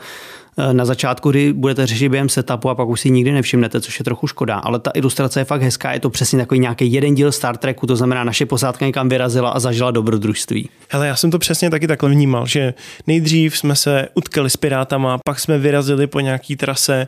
[0.72, 4.04] na začátku, kdy budete řešit během setupu a pak už si nikdy nevšimnete, což je
[4.04, 4.56] trochu škoda.
[4.56, 7.86] Ale ta ilustrace je fakt hezká, je to přesně takový nějaký jeden díl Star Treku,
[7.86, 10.68] to znamená, naše posádka někam vyrazila a zažila dobrodružství.
[10.90, 12.74] Hele, já jsem to přesně taky takhle vnímal, že
[13.06, 17.06] nejdřív jsme se utkali s pirátama, pak jsme vyrazili po nějaký trase,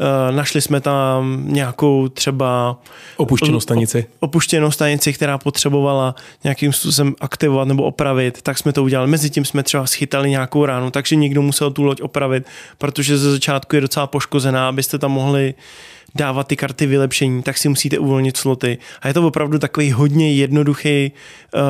[0.00, 2.80] uh, našli jsme tam nějakou třeba
[3.16, 4.06] opuštěnou stanici.
[4.20, 9.10] Opuštěnou stanici, která potřebovala nějakým způsobem aktivovat nebo opravit, tak jsme to udělali.
[9.10, 12.46] Mezitím jsme třeba schytali nějakou ránu, takže někdo musel tu loď opravit,
[12.90, 15.54] protože ze začátku je docela poškozená, abyste tam mohli
[16.14, 18.78] dávat ty karty vylepšení, tak si musíte uvolnit sloty.
[19.00, 21.12] A je to opravdu takový hodně jednoduchý
[21.54, 21.60] uh,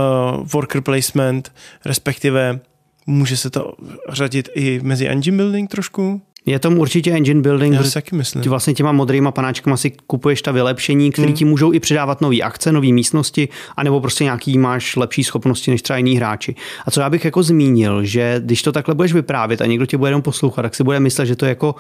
[0.53, 1.53] worker placement,
[1.85, 2.61] respektive
[3.07, 3.75] může se to
[4.09, 6.23] řadit i mezi engine building trošku.
[6.47, 7.75] Je tom určitě engine building.
[7.75, 8.43] Já si taky myslím.
[8.43, 11.37] Vlastně těma modrýma panáčkama si kupuješ ta vylepšení, které hmm.
[11.37, 15.83] ti můžou i přidávat nové akce, nové místnosti, anebo prostě nějaký máš lepší schopnosti než
[15.83, 16.55] třeba jiný hráči.
[16.87, 19.97] A co já bych jako zmínil, že když to takhle budeš vyprávět a někdo tě
[19.97, 21.75] bude jenom poslouchat, tak si bude myslet, že to je jako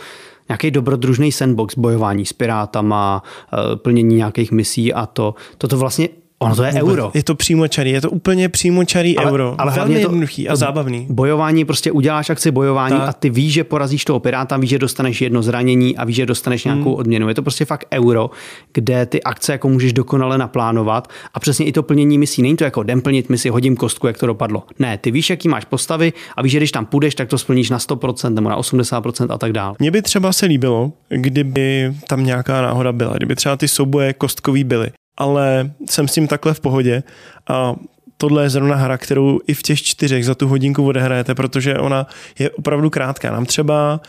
[0.48, 5.34] nějaký dobrodružný sandbox, bojování s pirátama, eh, plnění nějakých misí a to.
[5.58, 6.08] Toto vlastně
[6.42, 6.88] Ono to je Vůbec.
[6.88, 7.10] euro.
[7.14, 9.54] Je to přímočarý, je to úplně přímočarý ale, euro.
[9.58, 11.06] Ale Velmi to, jednoduchý a zábavný.
[11.10, 13.08] Bojování, prostě uděláš akci bojování tak.
[13.08, 16.26] a ty víš, že porazíš toho piráta, víš, že dostaneš jedno zranění a víš, že
[16.26, 17.00] dostaneš nějakou hmm.
[17.00, 17.28] odměnu.
[17.28, 18.30] Je to prostě fakt euro,
[18.72, 22.42] kde ty akce jako můžeš dokonale naplánovat a přesně i to plnění misí.
[22.42, 24.62] Není to jako jdem plnit misi, hodím kostku, jak to dopadlo.
[24.78, 27.70] Ne, ty víš, jaký máš postavy a víš, že když tam půjdeš, tak to splníš
[27.70, 29.74] na 100% nebo na 80% a tak dále.
[29.78, 34.64] Mně by třeba se líbilo, kdyby tam nějaká náhoda byla, kdyby třeba ty souboje kostkový
[34.64, 37.02] byly ale jsem s tím takhle v pohodě
[37.48, 37.74] a
[38.16, 42.06] tohle je zrovna hra, kterou i v těch čtyřech za tu hodinku odehrajete, protože ona
[42.38, 43.30] je opravdu krátká.
[43.30, 44.00] Nám třeba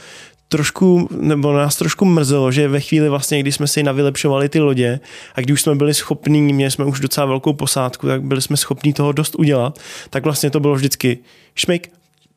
[0.47, 4.99] trošku, nebo nás trošku mrzelo, že ve chvíli vlastně, kdy jsme si navylepšovali ty lodě
[5.35, 8.57] a když už jsme byli schopní, měli jsme už docela velkou posádku, tak byli jsme
[8.57, 9.79] schopní toho dost udělat,
[10.09, 11.17] tak vlastně to bylo vždycky
[11.55, 11.91] šmik,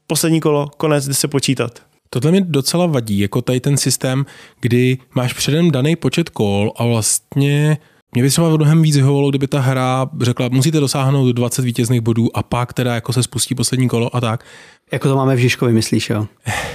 [0.07, 1.83] poslední kolo, konec, jde se počítat.
[2.11, 4.27] Tohle mi docela vadí, jako tady ten systém,
[4.61, 7.79] kdy máš předem daný počet kol a vlastně
[8.15, 12.37] mě by třeba mnohem víc vyhovovalo, kdyby ta hra řekla, musíte dosáhnout 20 vítězných bodů
[12.37, 14.45] a pak teda jako se spustí poslední kolo a tak.
[14.93, 16.27] Jako to máme v Žižkovi, myslíš, jo?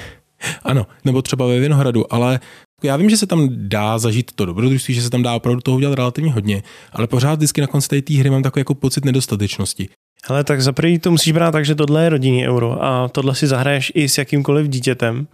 [0.63, 2.39] ano, nebo třeba ve Vinohradu, ale
[2.83, 5.77] já vím, že se tam dá zažít to dobrodružství, že se tam dá opravdu toho
[5.77, 6.63] udělat relativně hodně,
[6.93, 9.89] ale pořád vždycky na konci té hry mám takový jako pocit nedostatečnosti.
[10.27, 13.35] Hele, tak za první to musíš brát tak, že tohle je rodinný euro a tohle
[13.35, 15.27] si zahraješ i s jakýmkoliv dítětem.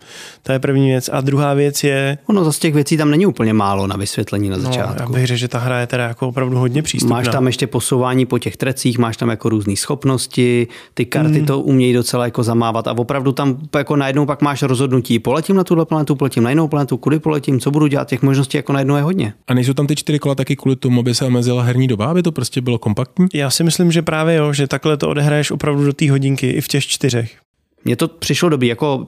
[0.44, 1.10] To je první věc.
[1.14, 2.18] A druhá věc je...
[2.26, 4.94] Ono zase těch věcí tam není úplně málo na vysvětlení na začátku.
[5.00, 7.16] No, já bych řekl, že ta hra je teda jako opravdu hodně přístupná.
[7.16, 11.46] Máš tam ještě posouvání po těch trecích, máš tam jako různé schopnosti, ty karty mm.
[11.46, 15.64] to umějí docela jako zamávat a opravdu tam jako najednou pak máš rozhodnutí, poletím na
[15.64, 18.96] tuhle planetu, poletím na jinou planetu, kudy poletím, co budu dělat, těch možností jako najednou
[18.96, 19.34] je hodně.
[19.48, 22.24] A nejsou tam ty čtyři kola taky kvůli tomu, aby se omezila herní doba, aby
[22.24, 23.28] to prostě bylo kompaktní?
[23.34, 26.62] Já si myslím, že právě jo, že takhle to odehraješ opravdu do té hodinky i
[26.62, 27.38] v těch čtyřech.
[27.86, 29.08] Mně to přišlo dobrý, jako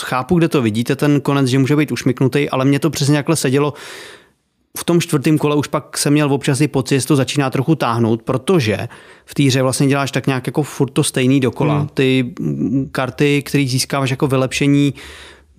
[0.00, 3.36] chápu, kde to vidíte, ten konec, že může být ušmiknutý, ale mně to přesně takhle
[3.36, 3.74] sedělo.
[4.78, 7.74] V tom čtvrtém kole už pak jsem měl občas i pocit, že to začíná trochu
[7.74, 8.88] táhnout, protože
[9.24, 11.78] v té hře vlastně děláš tak nějak jako furt to stejný dokola.
[11.78, 11.88] Hmm.
[11.94, 12.34] Ty
[12.92, 14.94] karty, které získáváš jako vylepšení,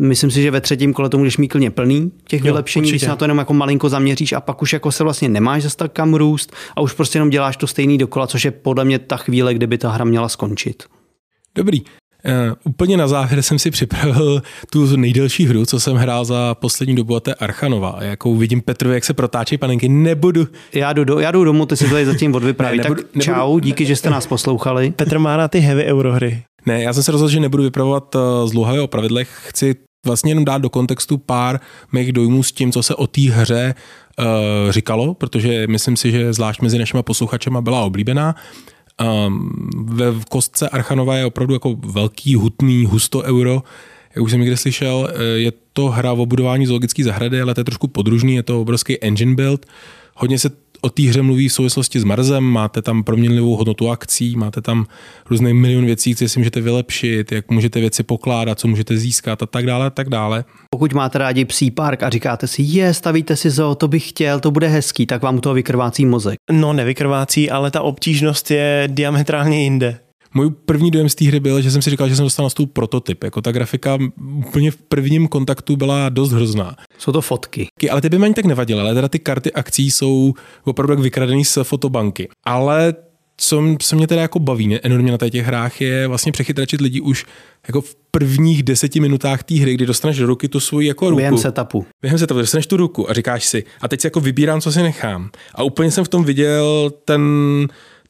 [0.02, 2.94] Myslím si, že ve třetím kole to můžeš mít klidně plný těch jo, vylepšení, určitě.
[2.94, 5.64] když se na to jenom jako malinko zaměříš a pak už jako se vlastně nemáš
[5.64, 8.86] zase tak kam růst a už prostě jenom děláš to stejný dokola, což je podle
[8.86, 10.84] mě ta chvíle, kdyby ta hra měla skončit.
[11.56, 11.82] Dobrý.
[11.82, 16.96] Uh, úplně na závěr jsem si připravil tu nejdelší hru, co jsem hrál za poslední
[16.96, 17.98] dobu, a to je Archanova.
[18.00, 20.48] Jakou vidím Petrovi, jak se protáčí panenky, nebudu.
[20.74, 22.78] Já jdu, do, já jdu domů, ty si to tady zatím odvypráví.
[22.78, 24.92] Ne, nebudu, tak nebudu, čau, díky, že jste nás poslouchali.
[24.92, 26.44] Petr má na ty heavy eurohry.
[26.66, 29.30] Ne, já jsem se rozhodl, že nebudu vypravovat uh, zlouhavě o pravidlech.
[29.48, 29.76] Chci
[30.06, 31.60] vlastně jenom dát do kontextu pár
[31.92, 33.76] mých dojmů s tím, co se o té hře
[34.20, 34.26] uh,
[34.72, 38.36] říkalo, protože myslím si, že zvlášť mezi našimi posluchačema byla oblíbená.
[39.28, 43.64] Um, ve kostce Archanova je opravdu jako velký, hutný, husto euro,
[44.16, 47.60] jak už jsem někde slyšel, eh, je to hra o budování zoologické zahrady, ale to
[47.60, 49.66] je trošku podružný, je to obrovský engine build.
[50.16, 50.52] Hodně se
[50.82, 54.86] o té hře mluví v souvislosti s Marzem, máte tam proměnlivou hodnotu akcí, máte tam
[55.30, 59.46] různý milion věcí, co si můžete vylepšit, jak můžete věci pokládat, co můžete získat a
[59.46, 60.46] tak dále a tak dále.
[60.70, 64.40] Pokud máte rádi psí park a říkáte si, je, stavíte si zo, to bych chtěl,
[64.40, 66.38] to bude hezký, tak vám u toho vykrvácí mozek.
[66.52, 70.00] No, nevykrvácí, ale ta obtížnost je diametrálně jinde.
[70.34, 72.50] Můj první dojem z té hry byl, že jsem si říkal, že jsem dostal na
[72.50, 73.24] stůl prototyp.
[73.24, 73.98] Jako ta grafika
[74.46, 76.76] úplně v prvním kontaktu byla dost hrozná.
[76.98, 77.68] Jsou to fotky.
[77.92, 81.00] Ale ty by mi ani tak nevadily, ale teda ty karty akcí jsou opravdu jak
[81.00, 82.30] vykradený z fotobanky.
[82.44, 82.94] Ale
[83.38, 87.26] co se mě teda jako baví enormně na těch hrách, je vlastně přechytračit lidi už
[87.68, 91.18] jako v prvních deseti minutách té hry, kdy dostaneš do ruky tu svoji jako ruku.
[91.18, 91.86] Během setupu.
[92.02, 94.82] Během setupu, dostaneš tu ruku a říkáš si, a teď si jako vybírám, co si
[94.82, 95.30] nechám.
[95.56, 97.22] A úplně jsem v tom viděl ten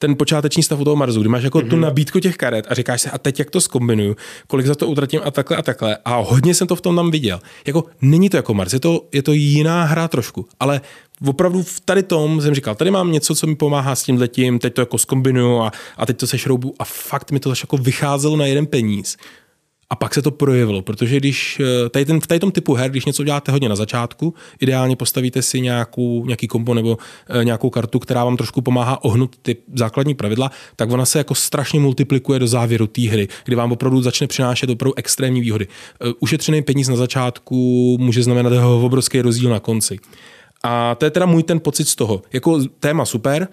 [0.02, 1.70] ten počáteční stav u toho Marzu, kdy máš jako mm-hmm.
[1.70, 1.82] tu mhm.
[1.82, 4.16] nabídku těch karet a říkáš si, a teď jak to zkombinuju,
[4.48, 5.98] kolik za to utratím a takhle a takhle.
[6.06, 7.40] A hodně jsem to v tom tam viděl.
[7.68, 10.82] Jako není to jako Mars, je to, je to jiná hra trošku, ale
[11.26, 14.60] opravdu v tady tom jsem říkal, tady mám něco, co mi pomáhá s tím letím,
[14.60, 17.78] teď to jako zkombinuju a, a teď to se šroubu a fakt mi to jako
[17.78, 19.18] vycházelo na jeden peníz.
[19.92, 22.92] A pak se to projevilo, protože když eh, tady, ten, v tady tom typu her,
[22.92, 26.98] když něco děláte hodně na začátku, ideálně postavíte si nějakou, nějaký kompo nebo
[27.30, 31.36] e, nějakou kartu, která vám trošku pomáhá ohnout ty základní pravidla, tak ona se jako
[31.36, 35.68] strašně multiplikuje do závěru té hry, kdy vám opravdu začne přinášet opravdu extrémní výhody.
[35.68, 40.00] E, ušetřený peníz na začátku může znamenat obrovský rozdíl na konci.
[40.64, 42.22] A to je teda můj ten pocit z toho.
[42.34, 43.48] Jako téma super,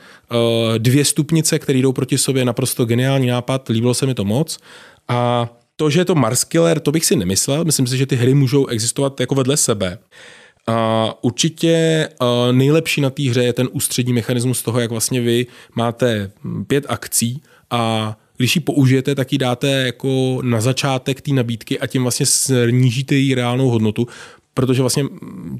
[0.78, 4.58] dvě stupnice, které jdou proti sobě, naprosto geniální nápad, líbilo se mi to moc.
[5.08, 5.48] A
[5.78, 7.64] to, že je to Mars Killer, to bych si nemyslel.
[7.64, 9.98] Myslím si, že ty hry můžou existovat jako vedle sebe.
[10.66, 12.08] A určitě
[12.52, 16.30] nejlepší na té hře je ten ústřední mechanismus toho, jak vlastně vy máte
[16.66, 21.86] pět akcí a když ji použijete, tak ji dáte jako na začátek té nabídky a
[21.86, 24.06] tím vlastně snížíte její reálnou hodnotu,
[24.54, 25.04] protože vlastně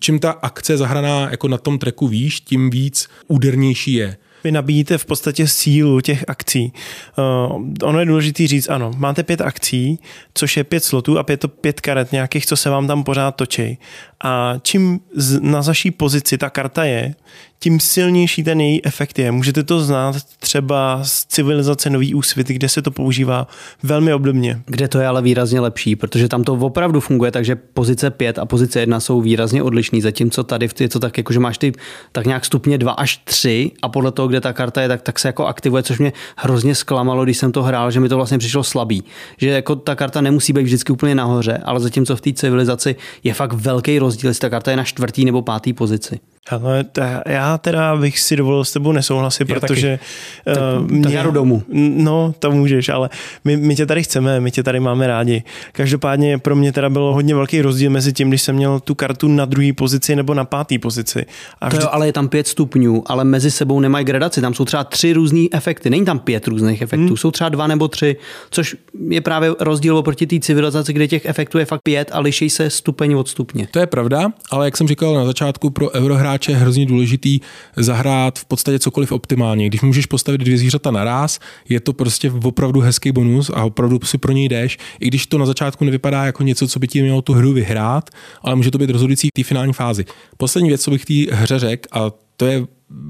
[0.00, 4.16] čím ta akce zahraná jako na tom treku výš, tím víc údernější je.
[4.48, 6.72] Vy nabíjíte v podstatě sílu těch akcí.
[7.18, 9.98] Uh, ono je důležité říct, ano, máte pět akcí,
[10.34, 13.78] což je pět slotů a pět, pět karet nějakých, co se vám tam pořád točí.
[14.24, 17.14] A čím z, na zaší pozici ta karta je,
[17.60, 19.32] tím silnější ten její efekt je.
[19.32, 23.46] Můžete to znát třeba z civilizace Nový úsvit, kde se to používá
[23.82, 24.62] velmi obdobně.
[24.66, 28.46] Kde to je ale výrazně lepší, protože tam to opravdu funguje, takže pozice 5 a
[28.46, 31.72] pozice 1 jsou výrazně odlišný, zatímco tady je to tak, jako že máš ty
[32.12, 35.18] tak nějak stupně 2 až 3 a podle toho, kde ta karta je, tak, tak
[35.18, 38.38] se jako aktivuje, což mě hrozně zklamalo, když jsem to hrál, že mi to vlastně
[38.38, 39.04] přišlo slabý.
[39.36, 43.34] Že jako ta karta nemusí být vždycky úplně nahoře, ale zatímco v té civilizaci je
[43.34, 46.20] fakt velký rozdíl, jestli ta karta je na čtvrtý nebo pátý pozici.
[46.50, 46.84] Ale
[47.26, 49.98] já teda bych si dovolil s tebou nesouhlasit, já protože...
[50.44, 50.58] Taky.
[50.60, 51.62] Tak, uh, mě, tak já jdu domů.
[51.96, 53.10] No, to můžeš, ale
[53.44, 55.42] my, my tě tady chceme, my tě tady máme rádi.
[55.72, 59.28] Každopádně pro mě teda bylo hodně velký rozdíl mezi tím, když jsem měl tu kartu
[59.28, 61.26] na druhé pozici nebo na páté pozici.
[61.60, 61.78] A vždy...
[61.78, 64.84] to jo, ale je tam pět stupňů, ale mezi sebou nemají gradaci, tam jsou třeba
[64.84, 67.16] tři různé efekty, není tam pět různých efektů, hmm.
[67.16, 68.16] jsou třeba dva nebo tři,
[68.50, 68.76] což
[69.08, 72.70] je právě rozdíl oproti té civilizaci, kde těch efektů je fakt pět a liší se
[72.70, 73.68] stupeň od stupně.
[73.70, 77.40] To je pravda, ale jak jsem říkal na začátku, pro eurohráče hráče je hrozně důležitý
[77.76, 79.66] zahrát v podstatě cokoliv optimálně.
[79.66, 84.18] Když můžeš postavit dvě zvířata naraz, je to prostě opravdu hezký bonus a opravdu si
[84.18, 87.22] pro něj jdeš, i když to na začátku nevypadá jako něco, co by ti mělo
[87.22, 88.10] tu hru vyhrát,
[88.42, 90.04] ale může to být rozhodující v té finální fázi.
[90.36, 92.66] Poslední věc, co bych té hře řekl, a to je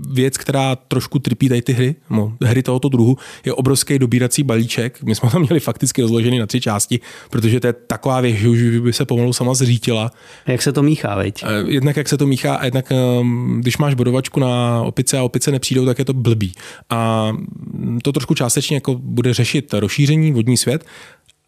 [0.09, 5.03] věc, která trošku trpí tady ty hry, no, hry tohoto druhu, je obrovský dobírací balíček.
[5.03, 7.01] My jsme tam měli fakticky rozložený na tři části,
[7.31, 10.11] protože to je taková věc, že už by se pomalu sama zřítila.
[10.47, 11.43] Jak se to míchá, veď?
[11.43, 15.23] Eh, jednak jak se to míchá a jednak ehm, když máš bodovačku na opice a
[15.23, 16.53] opice nepřijdou, tak je to blbý.
[16.91, 17.33] A
[18.03, 20.85] to trošku částečně jako bude řešit rozšíření vodní svět,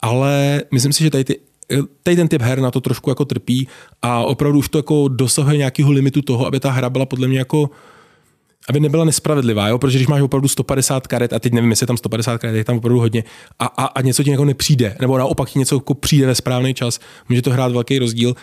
[0.01, 1.41] ale myslím si, že tady ty
[2.03, 3.68] tady ten typ her na to trošku jako trpí
[4.03, 7.39] a opravdu už to jako dosahuje nějakého limitu toho, aby ta hra byla podle mě
[7.39, 7.70] jako
[8.69, 9.79] aby nebyla nespravedlivá, jo?
[9.79, 12.65] protože když máš opravdu 150 karet, a teď nevím, jestli je tam 150 karet, je
[12.65, 13.25] tam opravdu hodně,
[13.59, 16.75] a, a, a něco ti jako nepřijde, nebo naopak ti něco jako přijde ve správný
[16.75, 18.35] čas, může to hrát velký rozdíl.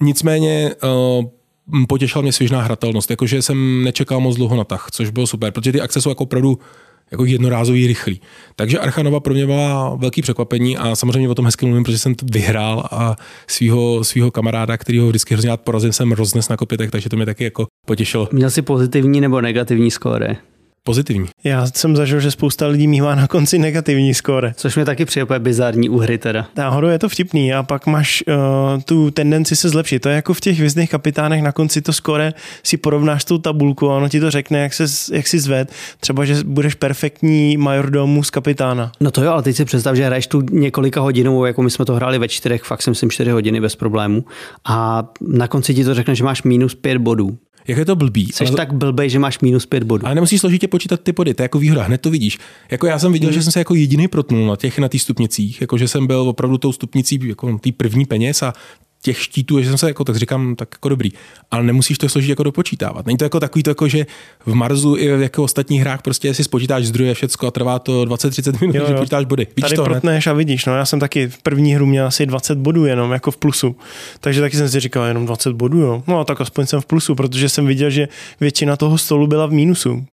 [0.00, 5.26] Nicméně uh, potěšila mě svěžná hratelnost, jakože jsem nečekal moc dlouho na tah, což bylo
[5.26, 6.58] super, protože ty akce jsou jako opravdu
[7.10, 8.20] jako jednorázový rychlý.
[8.56, 12.14] Takže Archanova pro mě byla velký překvapení a samozřejmě o tom hezky mluvím, protože jsem
[12.32, 13.16] vyhrál a
[13.48, 17.16] svého svého kamaráda, který ho vždycky hrozně rád porazil, jsem roznes na kopětek, takže to
[17.16, 18.28] mě taky jako potěšilo.
[18.32, 20.36] Měl jsi pozitivní nebo negativní skóre?
[20.82, 21.28] Pozitivní.
[21.44, 24.52] Já jsem zažil, že spousta lidí mívá na konci negativní skóre.
[24.56, 26.46] Což mi taky přijde bizarní u hry teda.
[26.56, 29.98] Náhodou je to vtipný a pak máš uh, tu tendenci se zlepšit.
[29.98, 33.90] To je jako v těch hvězdných kapitánech na konci to skóre si porovnáš tou tabulku
[33.90, 35.72] a ono ti to řekne, jak, se, jak si zved.
[36.00, 38.92] Třeba, že budeš perfektní majordomu z kapitána.
[39.00, 41.84] No to jo, ale teď si představ, že hraješ tu několika hodinou, jako my jsme
[41.84, 44.24] to hráli ve čtyřech, fakt jsem myslím čtyři hodiny bez problému.
[44.64, 47.38] A na konci ti to řekne, že máš minus pět bodů.
[47.68, 48.28] Jak je to blbý.
[48.32, 48.56] Jsi ale...
[48.56, 50.06] tak blbej, že máš minus pět bodů.
[50.06, 52.38] Ale nemusíš složitě počítat ty body, to je jako výhoda, hned to vidíš.
[52.70, 53.34] Jako já jsem viděl, mm.
[53.34, 56.20] že jsem se jako jediný protnul na těch na těch stupnicích, jako že jsem byl
[56.20, 58.52] opravdu tou stupnicí jako tý první peněz a
[59.02, 61.10] těch štítů, že jsem se jako tak říkám, tak jako dobrý.
[61.50, 63.06] Ale nemusíš to složit jako dopočítávat.
[63.06, 64.06] Není to jako takový to, jako, že
[64.46, 68.04] v Marzu i v jako ostatních hrách prostě si spočítáš zdroje všecko a trvá to
[68.04, 68.88] 20-30 minut, jo, jo.
[68.88, 69.46] že počítáš body.
[69.56, 72.26] Vidíš Tady to protneš a vidíš, no já jsem taky v první hru měl asi
[72.26, 73.76] 20 bodů jenom jako v plusu.
[74.20, 76.02] Takže taky jsem si říkal jenom 20 bodů, jo.
[76.06, 78.08] No a tak aspoň jsem v plusu, protože jsem viděl, že
[78.40, 80.04] většina toho stolu byla v mínusu.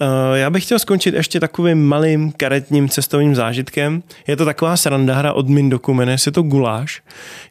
[0.00, 4.02] Eh, já bych chtěl skončit ještě takovým malým karetním cestovním zážitkem.
[4.26, 7.02] Je to taková sranda hra od Mindoku, jmenuje se to Guláš.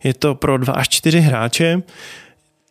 [0.04, 1.82] Je to pro dva až čtyři hráče.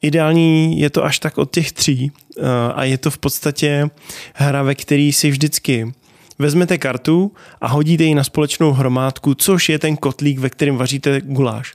[0.02, 2.42] Ideální je to až tak od těch tří eh,
[2.74, 3.90] a je to v podstatě
[4.34, 5.92] hra, ve který si vždycky
[6.38, 11.20] vezmete kartu a hodíte ji na společnou hromádku, což je ten kotlík, ve kterém vaříte
[11.24, 11.74] guláš.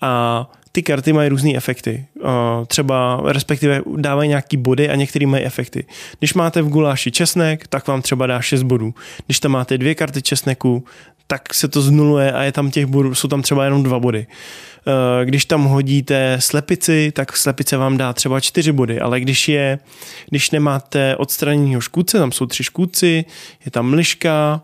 [0.00, 2.06] A ty karty mají různé efekty.
[2.66, 5.84] Třeba respektive dávají nějaký body a některý mají efekty.
[6.18, 8.94] Když máte v guláši česnek, tak vám třeba dá 6 bodů.
[9.26, 10.84] Když tam máte dvě karty česneku,
[11.26, 14.26] tak se to znuluje a je tam těch bodů, jsou tam třeba jenom dva body.
[15.24, 19.78] Když tam hodíte slepici, tak slepice vám dá třeba čtyři body, ale když je,
[20.30, 23.24] když nemáte odstraněného škůdce, tam jsou tři škůdci,
[23.64, 24.60] je tam mliška,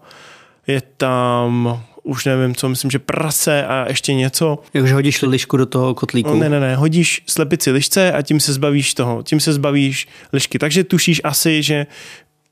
[0.67, 4.59] je tam už nevím co, myslím, že prase a ještě něco.
[4.75, 6.31] Jakože hodíš lišku do toho kotlíku.
[6.31, 10.09] No, ne, ne, ne, hodíš slepici lišce a tím se zbavíš toho, tím se zbavíš
[10.33, 10.59] lišky.
[10.59, 11.87] Takže tušíš asi, že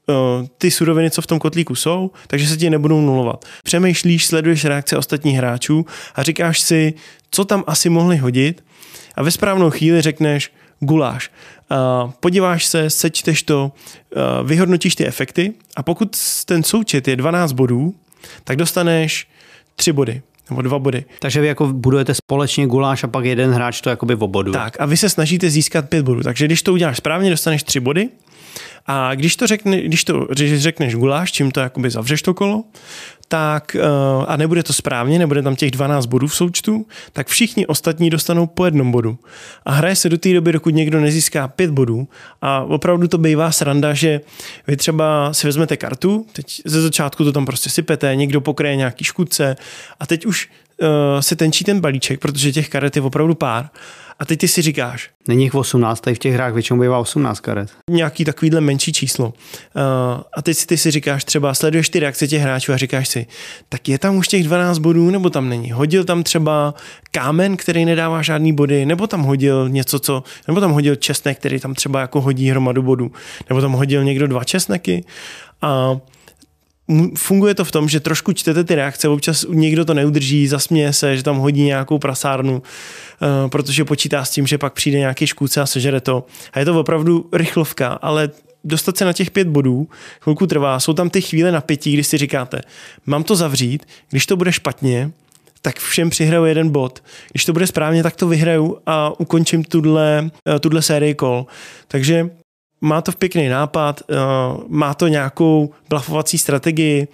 [0.06, 3.44] uh, ty suroviny, co v tom kotlíku jsou, takže se ti nebudou nulovat.
[3.64, 6.94] Přemýšlíš, sleduješ reakce ostatních hráčů a říkáš si,
[7.30, 8.64] co tam asi mohli hodit
[9.14, 11.30] a ve správnou chvíli řekneš guláš.
[12.20, 13.72] Podíváš se, sečteš to,
[14.16, 17.94] uh, vyhodnotíš ty efekty a pokud ten součet je 12 bodů,
[18.44, 19.28] tak dostaneš
[19.76, 21.04] tři body nebo dva body.
[21.18, 24.52] Takže vy jako budujete společně guláš a pak jeden hráč to jakoby v obodu.
[24.52, 26.22] Tak a vy se snažíte získat pět bodů.
[26.22, 28.08] Takže když to uděláš správně, dostaneš tři body
[28.86, 32.64] a když to, řekne, když to řekneš guláš, čím to jakoby zavřeš to kolo,
[33.32, 33.82] tak eh,
[34.26, 38.46] a nebude to správně, nebude tam těch 12 bodů v součtu, tak všichni ostatní dostanou
[38.46, 39.18] po jednom bodu.
[39.64, 42.08] A hraje se do té doby, dokud někdo nezíská pět bodů.
[42.42, 44.20] A opravdu to bývá sranda, že
[44.66, 49.04] vy třeba si vezmete kartu, teď ze začátku to tam prostě sypete, někdo pokryje nějaký
[49.04, 49.56] škudce
[50.00, 50.48] a teď už
[50.82, 50.88] uh,
[51.20, 53.68] se tenčí ten balíček, protože těch karet je opravdu pár
[54.22, 55.10] a teď ty si říkáš.
[55.28, 57.70] Není jich 18, tady v těch hrách většinou bývá 18 karet.
[57.90, 59.26] Nějaký takovýhle menší číslo.
[59.26, 59.32] Uh,
[60.36, 63.26] a teď si ty si říkáš, třeba sleduješ ty reakce těch hráčů a říkáš si,
[63.68, 65.72] tak je tam už těch 12 bodů, nebo tam není.
[65.72, 66.74] Hodil tam třeba
[67.10, 71.60] kámen, který nedává žádný body, nebo tam hodil něco, co, nebo tam hodil česnek, který
[71.60, 73.12] tam třeba jako hodí hromadu bodů,
[73.48, 75.04] nebo tam hodil někdo dva česneky.
[75.62, 75.98] A uh,
[77.16, 81.16] funguje to v tom, že trošku čtete ty reakce, občas někdo to neudrží, zasměje se,
[81.16, 82.62] že tam hodí nějakou prasárnu,
[83.22, 86.26] eh, protože počítá s tím, že pak přijde nějaký škůdce a sežere to.
[86.52, 88.30] A je to opravdu rychlovka, ale
[88.64, 89.88] dostat se na těch pět bodů
[90.20, 90.80] chvilku trvá.
[90.80, 92.60] Jsou tam ty chvíle napětí, kdy si říkáte,
[93.06, 95.10] mám to zavřít, když to bude špatně,
[95.62, 97.02] tak všem přihraju jeden bod.
[97.30, 101.46] Když to bude správně, tak to vyhraju a ukončím tuhle, eh, tuhle sérii kol.
[101.88, 102.30] Takže
[102.82, 104.14] má to v pěkný nápad, eh,
[104.68, 107.08] má to nějakou blafovací strategii,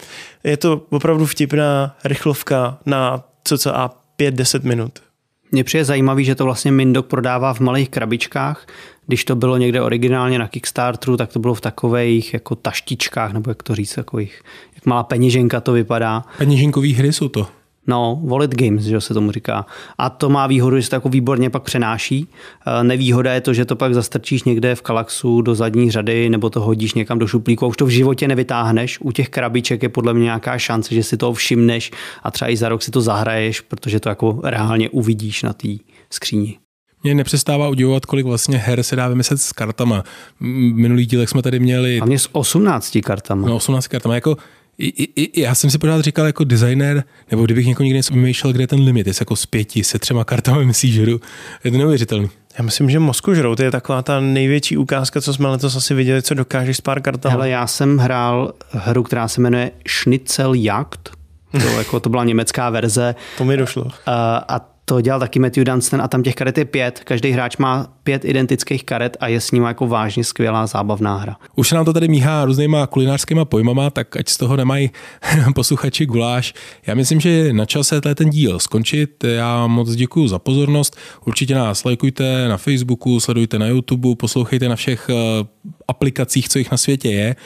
[0.45, 4.93] je to opravdu vtipná rychlovka na cca 5-10 minut.
[5.53, 8.67] Mně přijde zajímavý, že to vlastně Mindok prodává v malých krabičkách.
[9.07, 13.51] Když to bylo někde originálně na Kickstarteru, tak to bylo v takových jako taštičkách, nebo
[13.51, 14.43] jak to říct, takových,
[14.75, 16.25] jak malá peněženka to vypadá.
[16.39, 17.58] Peněženkový hry jsou to.
[17.89, 19.67] No, wallet games, že se tomu říká.
[19.99, 22.29] A to má výhodu, že se to jako výborně pak přenáší.
[22.81, 26.51] E, nevýhoda je to, že to pak zastrčíš někde v kalaxu do zadní řady nebo
[26.51, 29.01] to hodíš někam do šuplíku a už to v životě nevytáhneš.
[29.01, 31.91] U těch krabiček je podle mě nějaká šance, že si to všimneš
[32.23, 35.69] a třeba i za rok si to zahraješ, protože to jako reálně uvidíš na té
[36.11, 36.59] skříni.
[37.03, 40.05] Mě nepřestává udivovat, kolik vlastně her se dá vymyslet s kartama.
[40.41, 42.01] Minulý dílek jsme tady měli...
[42.01, 43.49] A mě s 18 kartama.
[43.49, 44.15] No, 18 kartama.
[44.15, 44.37] Jako
[44.79, 48.53] i, i, já jsem si pořád říkal jako designer, nebo kdybych někoho někdy něco vymýšlel,
[48.53, 51.03] kde je ten limit, jestli jako s pěti, se třema kartami myslíš, že
[51.65, 52.31] je to neuvěřitelný.
[52.59, 56.23] Já myslím, že Mosku žrout je taková ta největší ukázka, co jsme letos asi viděli,
[56.23, 57.33] co dokážeš s pár kartami.
[57.33, 61.11] Hele, já jsem hrál hru, která se jmenuje Schnitzeljagd.
[61.53, 63.15] To, jako, to byla německá verze.
[63.39, 63.83] to mi došlo.
[63.83, 63.91] Uh,
[64.49, 67.01] a to dělal taky Matthew Dunstan a tam těch karet je pět.
[67.05, 71.37] Každý hráč má pět identických karet a je s ním jako vážně skvělá zábavná hra.
[71.57, 74.91] Už se nám to tady míhá různýma kulinářskýma pojmama, tak ať z toho nemají
[75.55, 76.55] posluchači guláš.
[76.87, 79.25] Já myslím, že na čase ten díl skončit.
[79.25, 80.97] Já moc děkuji za pozornost.
[81.27, 85.15] Určitě nás lajkujte na Facebooku, sledujte na YouTube, poslouchejte na všech eh,
[85.89, 87.37] aplikacích, co jich na světě je.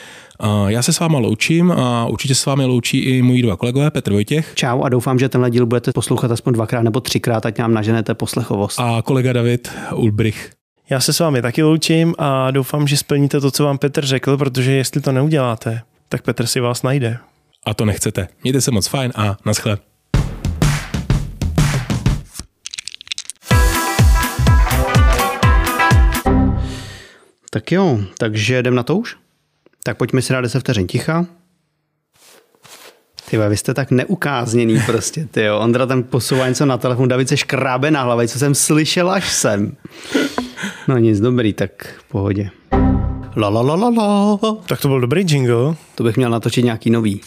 [0.67, 4.13] Já se s váma loučím a určitě s vámi loučí i moji dva kolegové, Petr
[4.13, 4.53] Vojtěch.
[4.55, 8.15] Čau a doufám, že tenhle díl budete poslouchat aspoň dvakrát nebo třikrát, ať nám naženete
[8.15, 8.81] poslechovost.
[8.81, 10.52] A kolega David Ulbrich.
[10.91, 14.37] Já se s vámi taky loučím a doufám, že splníte to, co vám Petr řekl,
[14.37, 17.19] protože jestli to neuděláte, tak Petr si vás najde.
[17.67, 18.29] A to nechcete.
[18.43, 19.79] Mějte se moc fajn a naschle.
[27.51, 29.17] Tak jo, takže jdem na to už?
[29.85, 31.27] Tak pojďme si dát 10 vteřin ticha.
[33.31, 35.59] Ty vy jste tak neukázněný prostě, ty jo.
[35.59, 39.33] Ondra tam posouvá něco na telefon, David se škrábe na hlavě, co jsem slyšel až
[39.33, 39.77] sem.
[40.89, 42.51] No nic, dobrý, tak v pohodě.
[43.37, 44.39] La la la la la.
[44.67, 45.75] Tak to byl dobrý jingle.
[45.95, 47.21] To bych měl natočit nějaký nový.